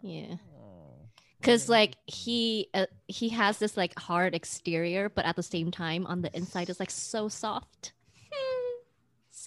[0.00, 0.36] Yeah.
[0.56, 0.94] Oh,
[1.40, 6.06] because like he uh, he has this like hard exterior but at the same time
[6.06, 7.92] on the inside is like so soft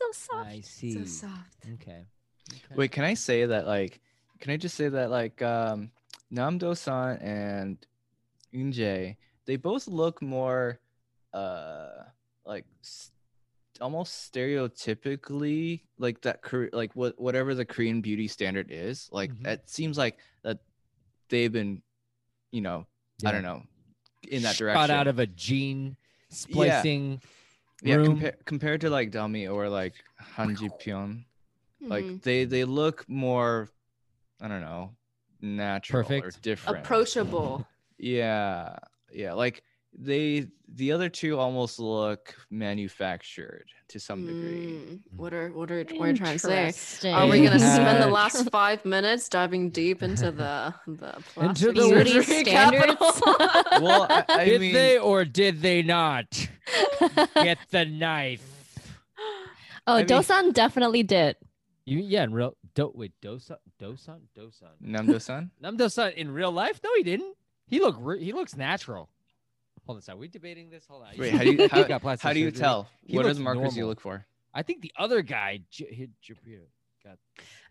[0.01, 0.93] so soft I see.
[0.93, 1.65] So soft.
[1.73, 2.05] Okay.
[2.51, 2.75] okay.
[2.75, 3.99] Wait, can I say that like
[4.39, 5.91] can I just say that like um
[6.33, 7.77] Namdo san and
[8.53, 10.79] Unjae, they both look more
[11.33, 12.03] uh
[12.45, 13.11] like s-
[13.79, 19.09] almost stereotypically like that Kore- like what whatever the Korean beauty standard is.
[19.11, 19.47] Like Mhm.
[19.47, 20.59] it seems like that
[21.29, 21.81] they've been,
[22.51, 22.85] you know,
[23.25, 23.63] I don't know,
[24.29, 24.91] in that Shot direction.
[24.91, 25.95] out of a gene
[26.29, 27.11] splicing.
[27.13, 27.17] yeah,
[27.81, 28.19] room.
[28.19, 31.25] compa- compared to like Dami or like Han Ji-pyeong.
[31.81, 32.21] like Mhm.
[32.21, 33.69] they they look more
[34.39, 34.95] i don't know
[35.41, 37.65] natural or different approachable.
[37.97, 38.77] yeah
[39.11, 39.63] yeah like
[39.97, 45.83] they the other two almost look manufactured to some degree Mm, What are what are
[45.83, 47.11] what are you trying to say?
[47.11, 51.89] Are we gonna spend the last five minutes diving deep into the the plastic the
[51.89, 52.95] Beauty standards?
[53.81, 56.47] well i, I did mean they or did they not
[57.35, 58.41] get the knife?
[59.87, 61.35] oh I mean- dosan definitely did
[61.85, 66.79] You yeah, in real do wait Dosan Dosan Dosan namdo-san Namdo-san in real life?
[66.85, 67.35] No, he didn't.
[67.67, 69.09] He look re- he looks natural.
[69.85, 70.19] Hold on, a second.
[70.19, 70.85] we debating this?
[70.87, 71.09] Hold on.
[71.17, 72.59] wait how do you how, got plastic how do you surgery.
[72.59, 75.93] tell He what are the markers you look for I think the other guy, J-
[75.93, 76.63] he- Japiro,
[77.05, 77.17] got.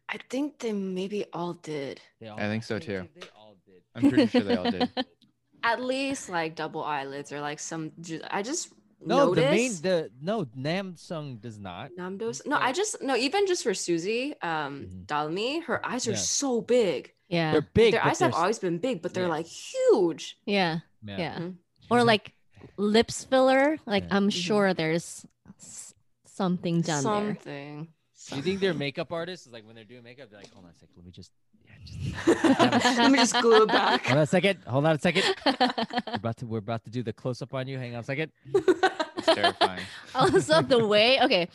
[0.09, 2.01] I think they maybe all did.
[2.21, 3.07] They all, I think so, too.
[3.15, 3.83] They all did.
[3.95, 4.91] i'm pretty sure they all did
[5.63, 7.93] At least like double eyelids or like some.
[8.01, 8.73] ju- I just
[9.05, 9.83] No, the main noticed.
[9.83, 11.91] the no Namsung does not.
[11.99, 12.39] Namdos.
[12.43, 13.15] He's No, I just no.
[13.15, 15.05] Even just for Suzy, um, Mhm.
[15.07, 16.17] Dalmi, her eyes are Yeah.
[16.17, 17.13] so big.
[17.29, 17.93] yeah They're big.
[17.93, 19.39] Their eyes have they're s- always been big, but they're Yeah.
[19.39, 20.39] like huge.
[20.47, 21.19] yeah yeah.
[21.19, 21.55] yeah Mhm.
[21.91, 22.32] Or like
[22.76, 24.16] lips filler like Yeah.
[24.16, 24.43] i'm Mhm.
[24.45, 25.26] sure there's
[25.59, 25.95] s-
[26.26, 27.88] something done there Something.
[28.28, 30.28] Do you think their makeup artists is like when they're doing makeup?
[30.30, 31.32] They're like, hold on a second, let me just,
[31.66, 34.05] yeah, just Let me just glue it back.
[34.07, 35.24] hold on a second, hold on a second.
[35.47, 37.78] We're about to we're about to do the close up on you.
[37.78, 38.30] Hang on a second.
[38.55, 39.82] it's terrifying
[40.14, 41.49] also the way okay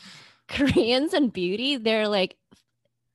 [0.47, 2.36] koreans and beauty they're like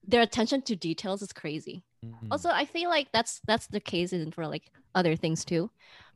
[0.06, 2.14] their attention to details is crazy Mm.
[2.30, 5.70] also i feel like that's that's the case in for like other things too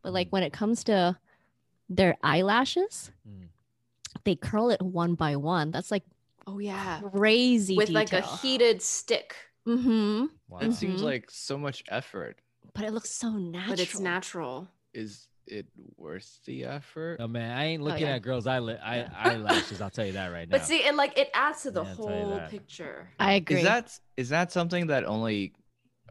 [0.05, 1.17] but like when it comes to
[1.89, 3.49] their eyelashes Mm.
[4.23, 6.05] they curl it one by one that's like
[6.47, 9.35] oh yeah, crazy with like a heated stick,
[9.67, 10.59] mm-hmm Wow.
[10.61, 12.39] it seems like so much effort
[12.75, 14.69] but it looks so natural but it's natural.
[14.93, 15.67] is it
[15.99, 17.21] worth the effort.
[17.21, 18.15] No man, I ain't looking yeah.
[18.15, 19.11] at girls' eyel- eye, Yeah.
[19.15, 19.83] eyelashes.
[19.83, 20.57] I'll tell you that right now.
[20.57, 23.11] But see, it like it adds to the Yeah, I'll tell you whole picture.
[23.21, 23.59] I agree.
[23.59, 25.53] Is that is that something that only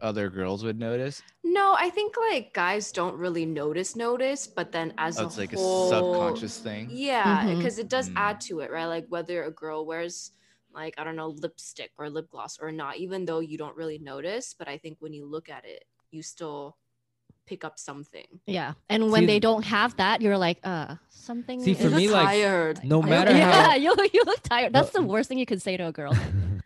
[0.00, 1.22] other girls would notice?
[1.42, 5.38] No, I think like guys don't really notice notice, but then as Oh, a it's
[5.38, 6.94] like whole, a subconscious thing.
[6.96, 8.16] Yeah, because it does Mm.
[8.16, 8.86] add to it, right?
[8.86, 10.32] Like whether a girl wears
[10.72, 13.98] like I don't know lipstick or lip gloss or not, even though you don't really
[13.98, 16.76] notice, but I think when you look at it, you still
[17.46, 18.26] pick up something.
[18.46, 18.74] yeah.
[18.88, 21.62] And when See, they don't have that, you're like, uh, something.
[21.62, 22.80] See, for You me, like, tired.
[22.84, 24.72] no matter look how- yeah, you you look tired.
[24.72, 26.16] That's the worst thing you could say to a girl.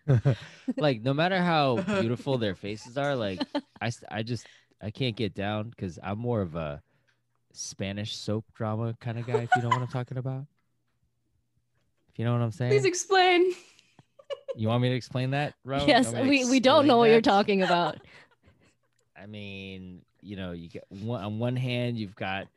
[0.77, 3.43] like no matter how beautiful their faces are, like
[3.81, 4.47] I, I just
[4.83, 6.83] I can't get down because I'm more of a
[7.53, 9.41] Spanish soap drama kind of guy.
[9.41, 10.47] If you know what I'm talking about,
[12.11, 12.71] if you know what I'm saying.
[12.71, 13.53] Please explain.
[14.57, 15.85] You want me to explain that, Ro?
[15.87, 17.99] Yes, want me to we, we don't explain know what you're talking about.
[19.17, 22.49] I mean, you know, you get one, on one hand, you've got,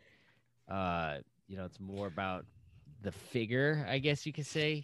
[0.70, 1.18] uh,
[1.48, 2.46] you know, it's more about
[3.02, 4.84] the figure, I guess you could say,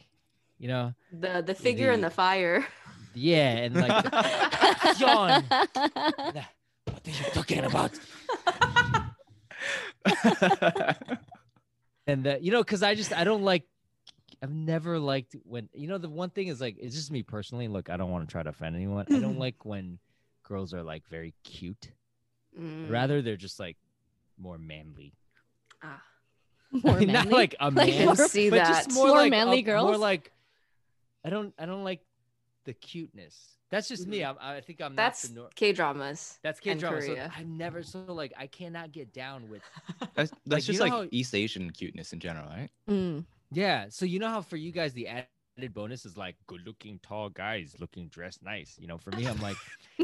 [0.57, 2.65] you know, The the figure The- the fire.
[3.13, 4.03] yeah, and like,
[4.97, 5.43] John.
[5.49, 7.91] what are you talking about?
[12.09, 13.63] And that, you know, because I just I don't like.
[14.41, 17.67] I've never liked when you know the one thing is like it's just me personally.
[17.67, 19.05] Look, I don't want to try to offend anyone.
[19.11, 19.99] I don't like when
[20.43, 21.89] girls are like very cute.
[22.59, 22.89] Mm.
[22.89, 23.77] Rather, they're just like
[24.37, 25.13] more manly.
[25.83, 26.01] Ah.
[26.71, 28.67] More I mean, not like a Like man, more- see but that.
[28.67, 30.31] just more, More like manly a- More like
[31.23, 32.01] I don't I don't like
[32.65, 33.53] the cuteness.
[33.69, 34.19] That's just me.
[34.19, 34.29] Mhm.
[34.29, 36.37] I'm, I think I'm That's the nor- K dramas.
[36.43, 37.05] that's K dramas.
[37.05, 39.61] So I'm never so like I cannot get down with
[40.15, 42.69] That's, that's you just like how- East Asian cuteness in general, right?
[42.89, 43.25] Mm.
[43.51, 43.85] Yeah.
[43.89, 47.29] So you know how for you guys the added bonus is like good looking tall
[47.29, 48.75] guys looking dressed nice.
[48.79, 49.57] You know, for me I'm like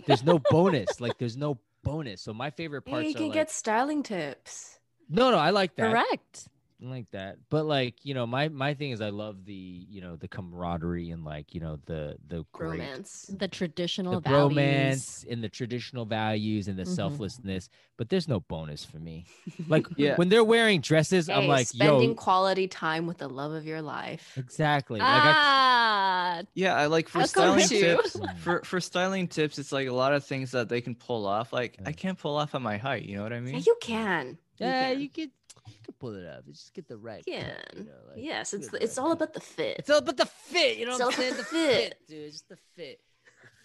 [0.08, 1.01] there's no bonus.
[1.01, 2.21] Like there's no bonus.
[2.21, 4.79] So my favorite Hey, parts you can like get styling tips.
[5.09, 5.89] no no I like that.
[5.89, 6.47] Correct.
[6.84, 7.38] I like that.
[7.49, 11.11] But like you know my my thing is I love the you know the camaraderie
[11.11, 13.31] and like you know the the great Romance.
[13.39, 14.57] The traditional the values.
[14.57, 16.88] romance and the traditional values and the Mhm.
[16.88, 17.69] selflessness.
[17.97, 19.25] But there's no bonus for me.
[19.67, 20.17] Like Yeah.
[20.17, 23.81] when they're wearing dresses, I'm like spending yo quality time with the love of your
[23.81, 24.34] life.
[24.38, 24.99] exactly.
[24.99, 28.19] Like I, Ah, Yeah, I like for How come styling tips.
[28.43, 31.53] For for styling tips, it's like a lot of things that they can pull off.
[31.53, 33.03] Like I can't pull off at my height.
[33.03, 33.63] You know what I mean Yeah, mean?
[33.65, 34.38] you can.
[34.57, 34.99] yeah, can.
[35.01, 35.31] you could
[35.68, 36.45] you could pull it up.
[36.45, 37.24] Just get the right.
[37.28, 37.53] Yeah.
[37.55, 39.78] cut, you know, like, yes, it's the it's all about the fit.
[39.80, 40.78] It's all about the fit.
[40.78, 41.32] You know It's what I'm saying?
[41.34, 41.97] The the fit, fit.
[42.07, 42.32] dude.
[42.32, 42.99] Just the fit.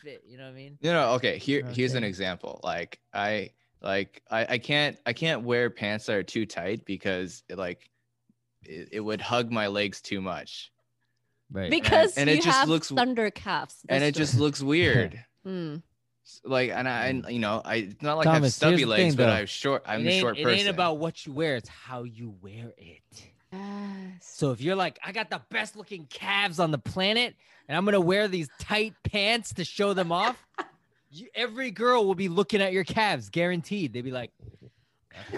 [0.04, 0.22] The fit.
[0.26, 0.78] You know what I mean?
[0.80, 2.60] You know, okay, here know here's an example.
[2.62, 3.50] Like I
[3.82, 7.90] like I, I can't I can't wear pants that are too tight because it like
[8.64, 10.70] it, it would hug my legs too much.
[11.50, 11.70] Right.
[11.70, 13.76] because and it you just have looks- thunder calves.
[13.88, 14.22] and it true.
[14.24, 15.24] just looks weird.
[15.46, 15.82] Mm.
[16.28, 19.14] S- Like and I and, you know, I it's not like I have stubby legs,
[19.14, 19.30] thing, but.
[19.30, 20.58] I'm short I'm it a ain't, short it person.
[20.60, 23.02] ain't about what you wear, it's how you wear it.
[23.50, 24.20] Yes.
[24.20, 27.34] So if you're like, I got the best looking calves on the planet,
[27.66, 30.36] and I'm gonna wear these tight pants to show them off,
[31.10, 33.94] you, every girl will be looking at your calves, guaranteed.
[33.94, 34.30] They'd be like,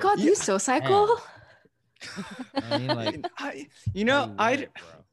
[0.00, 0.24] God, Yeah.
[0.24, 1.20] you so cycle.
[2.54, 4.66] I mean, like, I, you know, wear I.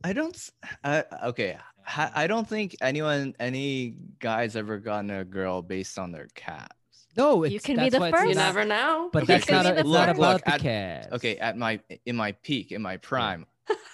[0.04, 0.34] I don't.
[0.36, 0.52] s-
[0.84, 1.72] Uh, okay, ha-
[2.14, 6.68] I don't think anyone, any guys ever gotten a girl based on their calves.
[7.16, 8.30] No, You it's, can be the why it's first.
[8.30, 9.10] You never know.
[9.12, 11.08] But that's can not, a, the it's not about Look, the at- calves.
[11.14, 13.46] Okay, at my in my peak, in my prime,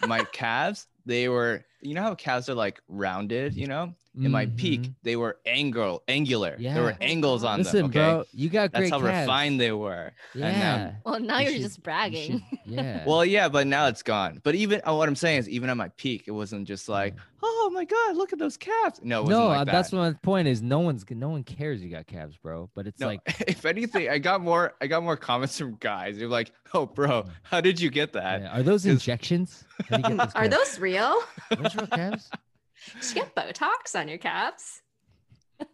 [0.08, 1.64] my calves they were.
[1.82, 3.56] You know how calves are like rounded.
[3.56, 4.94] You know, in my peak Mhm.
[5.04, 6.56] they were angle, angular.
[6.60, 6.76] Yeah.
[6.76, 7.86] There were angles on Listen, them.
[7.88, 9.22] Okay, bro, you got that's great how calves.
[9.22, 10.12] refined they were.
[10.36, 10.48] Yeah.
[10.48, 12.32] and, um, Well, now You you're should- just you bragging.
[12.50, 13.04] should- yeah.
[13.06, 14.40] Well, yeah, but now it's gone.
[14.44, 17.16] But even uh, what I'm saying is, even at my peak, it wasn't just like,
[17.42, 19.00] oh my god, look at those calves.
[19.04, 19.98] No, it wasn't no, like uh, that's that.
[19.98, 20.62] what my point is.
[20.62, 22.70] No one's no one cares you got calves, bro.
[22.76, 24.74] But it's No, like if anything, I got more.
[24.80, 26.18] I got more comments from guys.
[26.20, 29.64] They're like, "Oh, bro, how did you get that?" yeah, are those injections?
[29.90, 31.20] How do you get those Are those real?
[31.50, 32.30] Are those real calves?
[33.00, 34.82] Did you get Botox on your calves?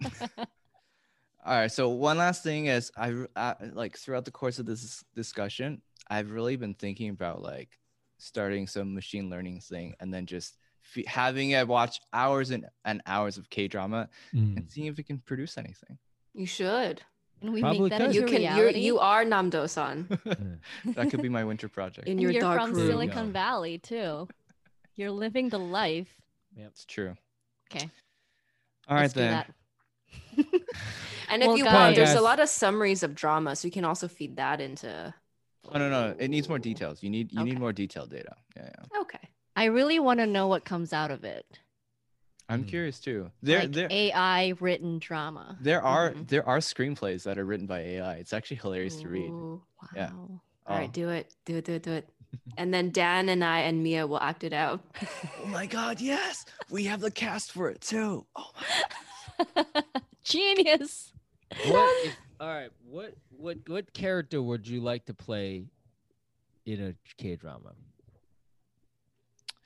[1.46, 1.72] All right.
[1.72, 6.32] So one last thing is, I uh, like throughout the course of this discussion, I've
[6.32, 7.80] really been thinking about like
[8.18, 10.58] starting some machine learning thing, and then just
[10.96, 14.58] f- having it watch hours and, and hours of K drama Mm.
[14.58, 15.98] and seeing if it can produce anything.
[16.34, 17.02] You should.
[17.42, 18.16] Can we Probably make that could.
[18.16, 18.42] You can.
[18.42, 18.80] You're, reality?
[18.82, 20.08] you are Nam Do-san
[20.86, 22.08] that could be my winter project.
[22.08, 22.88] in and your you're dark from room.
[22.88, 23.32] Silicon go.
[23.32, 24.28] Valley too.
[24.98, 26.19] You're living the life.
[26.68, 27.16] It's true.
[27.72, 27.90] Okay.
[28.88, 29.32] All right let's then.
[29.32, 30.46] that.
[31.32, 33.72] And if Well, you guys- want, there's a lot of summaries of drama, so you
[33.72, 35.14] can also feed that into.
[35.72, 37.04] Oh no, no, it needs more details.
[37.04, 37.52] You need you Okay.
[37.52, 38.36] need more detailed data.
[38.58, 39.02] Yeah, yeah.
[39.02, 39.20] Okay.
[39.56, 41.46] I really want to know what comes out of it.
[42.48, 42.70] I'm Hmm.
[42.70, 43.30] curious too.
[43.44, 45.56] There, like there, AI written drama.
[45.62, 46.28] there are Mhm.
[46.30, 48.16] there are screenplays that are written by AI.
[48.16, 49.30] It's actually hilarious to read.
[49.30, 49.62] Ooh,
[49.96, 50.12] Yeah.
[50.14, 50.42] wow.
[50.66, 50.92] All right, Oh.
[50.92, 52.10] do it, do it, do it, do it.
[52.58, 54.82] And then Dan and I and Mia will act it out.
[55.42, 56.46] Oh my god, yes.
[56.70, 58.26] We have the cast for it too.
[58.36, 58.52] Oh
[59.56, 59.64] my
[60.24, 61.14] Genius.
[61.68, 65.64] What if, all right, what what what character would you like to play
[66.66, 67.72] in a K drama?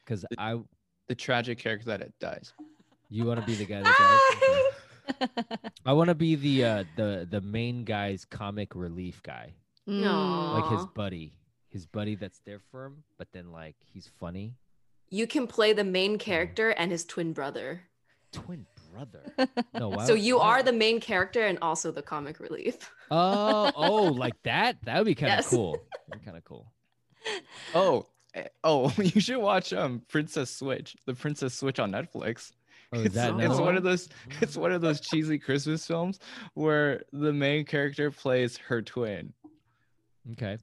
[0.06, 0.60] Because I
[1.08, 2.54] the tragic character that it dies.
[3.10, 3.96] you want to be the guy that
[5.20, 5.70] dies?
[5.86, 9.54] I want to be the uh the the main guy's comic relief guy,
[9.88, 10.60] No.
[10.62, 11.34] like his buddy,
[11.74, 14.54] his buddy that's there for him, but then like he's funny.
[15.10, 17.82] You can play the main character and his twin brother.
[18.32, 19.24] Twin brother.
[19.80, 22.92] No, why, so you why- are the main character and also the comic relief.
[23.10, 24.78] Oh, oh, like that?
[24.84, 25.50] That would be kind of Yes.
[25.50, 25.78] cool.
[26.24, 26.72] kind of cool.
[27.74, 28.06] Oh,
[28.36, 32.52] eh, oh, you should watch um Princess Switch, the Princess Switch on Netflix.
[32.92, 34.10] Oh, is it's, that it's one of those
[34.42, 36.20] it's one of those cheesy Christmas films
[36.54, 39.34] where the main character plays her twin.
[40.34, 40.58] Okay.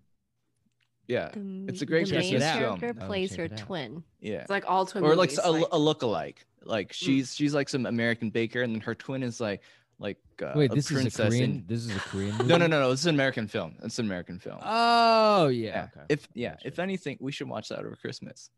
[1.10, 1.30] Yeah.
[1.34, 2.78] The, It's a great the main Christmas film.
[2.78, 4.04] character I'll plays check her twin.
[4.20, 4.38] Yeah.
[4.42, 6.46] It's like all twin Or like movies, s- a, like- a look-alike.
[6.62, 9.62] Like she's she's like some American baker and then her twin is like
[9.98, 11.50] like uh, Wait, a this is a princess Korean.
[11.50, 12.32] in- This is a Korean.
[12.38, 12.44] Movie?
[12.48, 12.90] No, no, no, no.
[12.92, 13.74] It's an American film.
[13.82, 14.58] It's an American film.
[14.62, 15.68] Oh yeah.
[15.68, 15.82] yeah.
[15.96, 16.06] Okay.
[16.10, 18.50] If yeah, if anything, we should watch that over Christmas.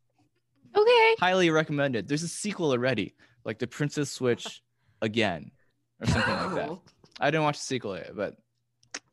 [0.76, 1.14] Okay.
[1.20, 2.09] Highly recommended.
[2.09, 4.62] There's a sequel already, like the Princess Switch
[5.03, 5.50] again,
[6.00, 6.78] or something like that.
[7.20, 8.36] I didn't watch the sequel yet, but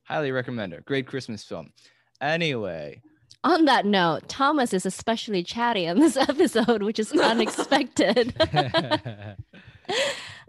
[0.04, 0.86] highly recommend it.
[0.86, 1.72] Great Christmas film.
[2.22, 3.02] Anyway,
[3.44, 8.34] On that note, Thomas is especially chatty on this episode, which is unexpected.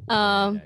[0.08, 0.62] um, Nice.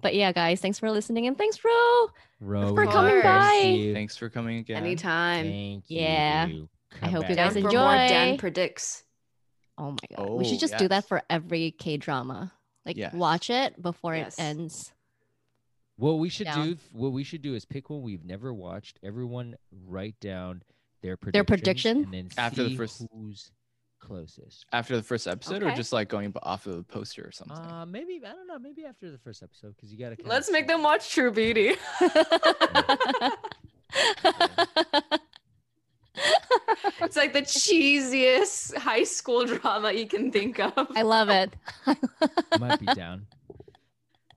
[0.00, 2.06] but yeah, guys, thanks for listening and thanks, Ro.
[2.40, 3.62] Row, for coming by.
[3.76, 3.94] you.
[3.94, 4.76] thanks for coming again.
[4.78, 5.44] Anytime.
[5.44, 6.46] Thank Yeah.
[6.46, 6.68] you.
[6.94, 8.38] I Come hope you guys Down for more Dan enjoy.
[8.40, 9.04] predicts.
[9.76, 12.52] Oh my god, we should Oh, just do that for every K drama.
[12.84, 13.12] Like Yes.
[13.14, 14.38] watch it before Yes.
[14.38, 14.92] it ends.
[15.96, 16.70] What we should Down.
[16.70, 18.98] do, what we should do, is pick one we've never watched.
[19.02, 19.56] Everyone
[19.86, 20.62] write down
[21.02, 21.32] their prediction.
[21.32, 21.96] Their prediction?
[22.04, 23.50] and then After the first- who's
[24.00, 24.64] closest.
[24.72, 27.56] After the first episode, or just like going off of the poster or something.
[27.56, 28.58] Uh, maybe I don't know.
[28.58, 30.24] Maybe after the first episode, because you got to.
[30.26, 31.74] Let's make them watch True Beauty.
[37.00, 40.72] it's like the cheesiest high school drama you can think of.
[40.96, 41.54] I love it.
[42.60, 43.26] Might be down.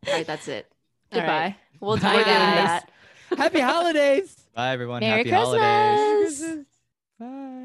[0.07, 0.67] All right, that's it.
[1.11, 1.27] Goodbye.
[1.27, 1.55] right.
[1.79, 2.81] We'll Bye, we're doing guys.
[2.81, 2.89] that.
[3.37, 4.35] Happy holidays.
[4.55, 4.99] Bye, everyone.
[4.99, 6.41] Merry Happy Christmas.
[6.41, 6.65] holidays.
[7.19, 7.60] Bye.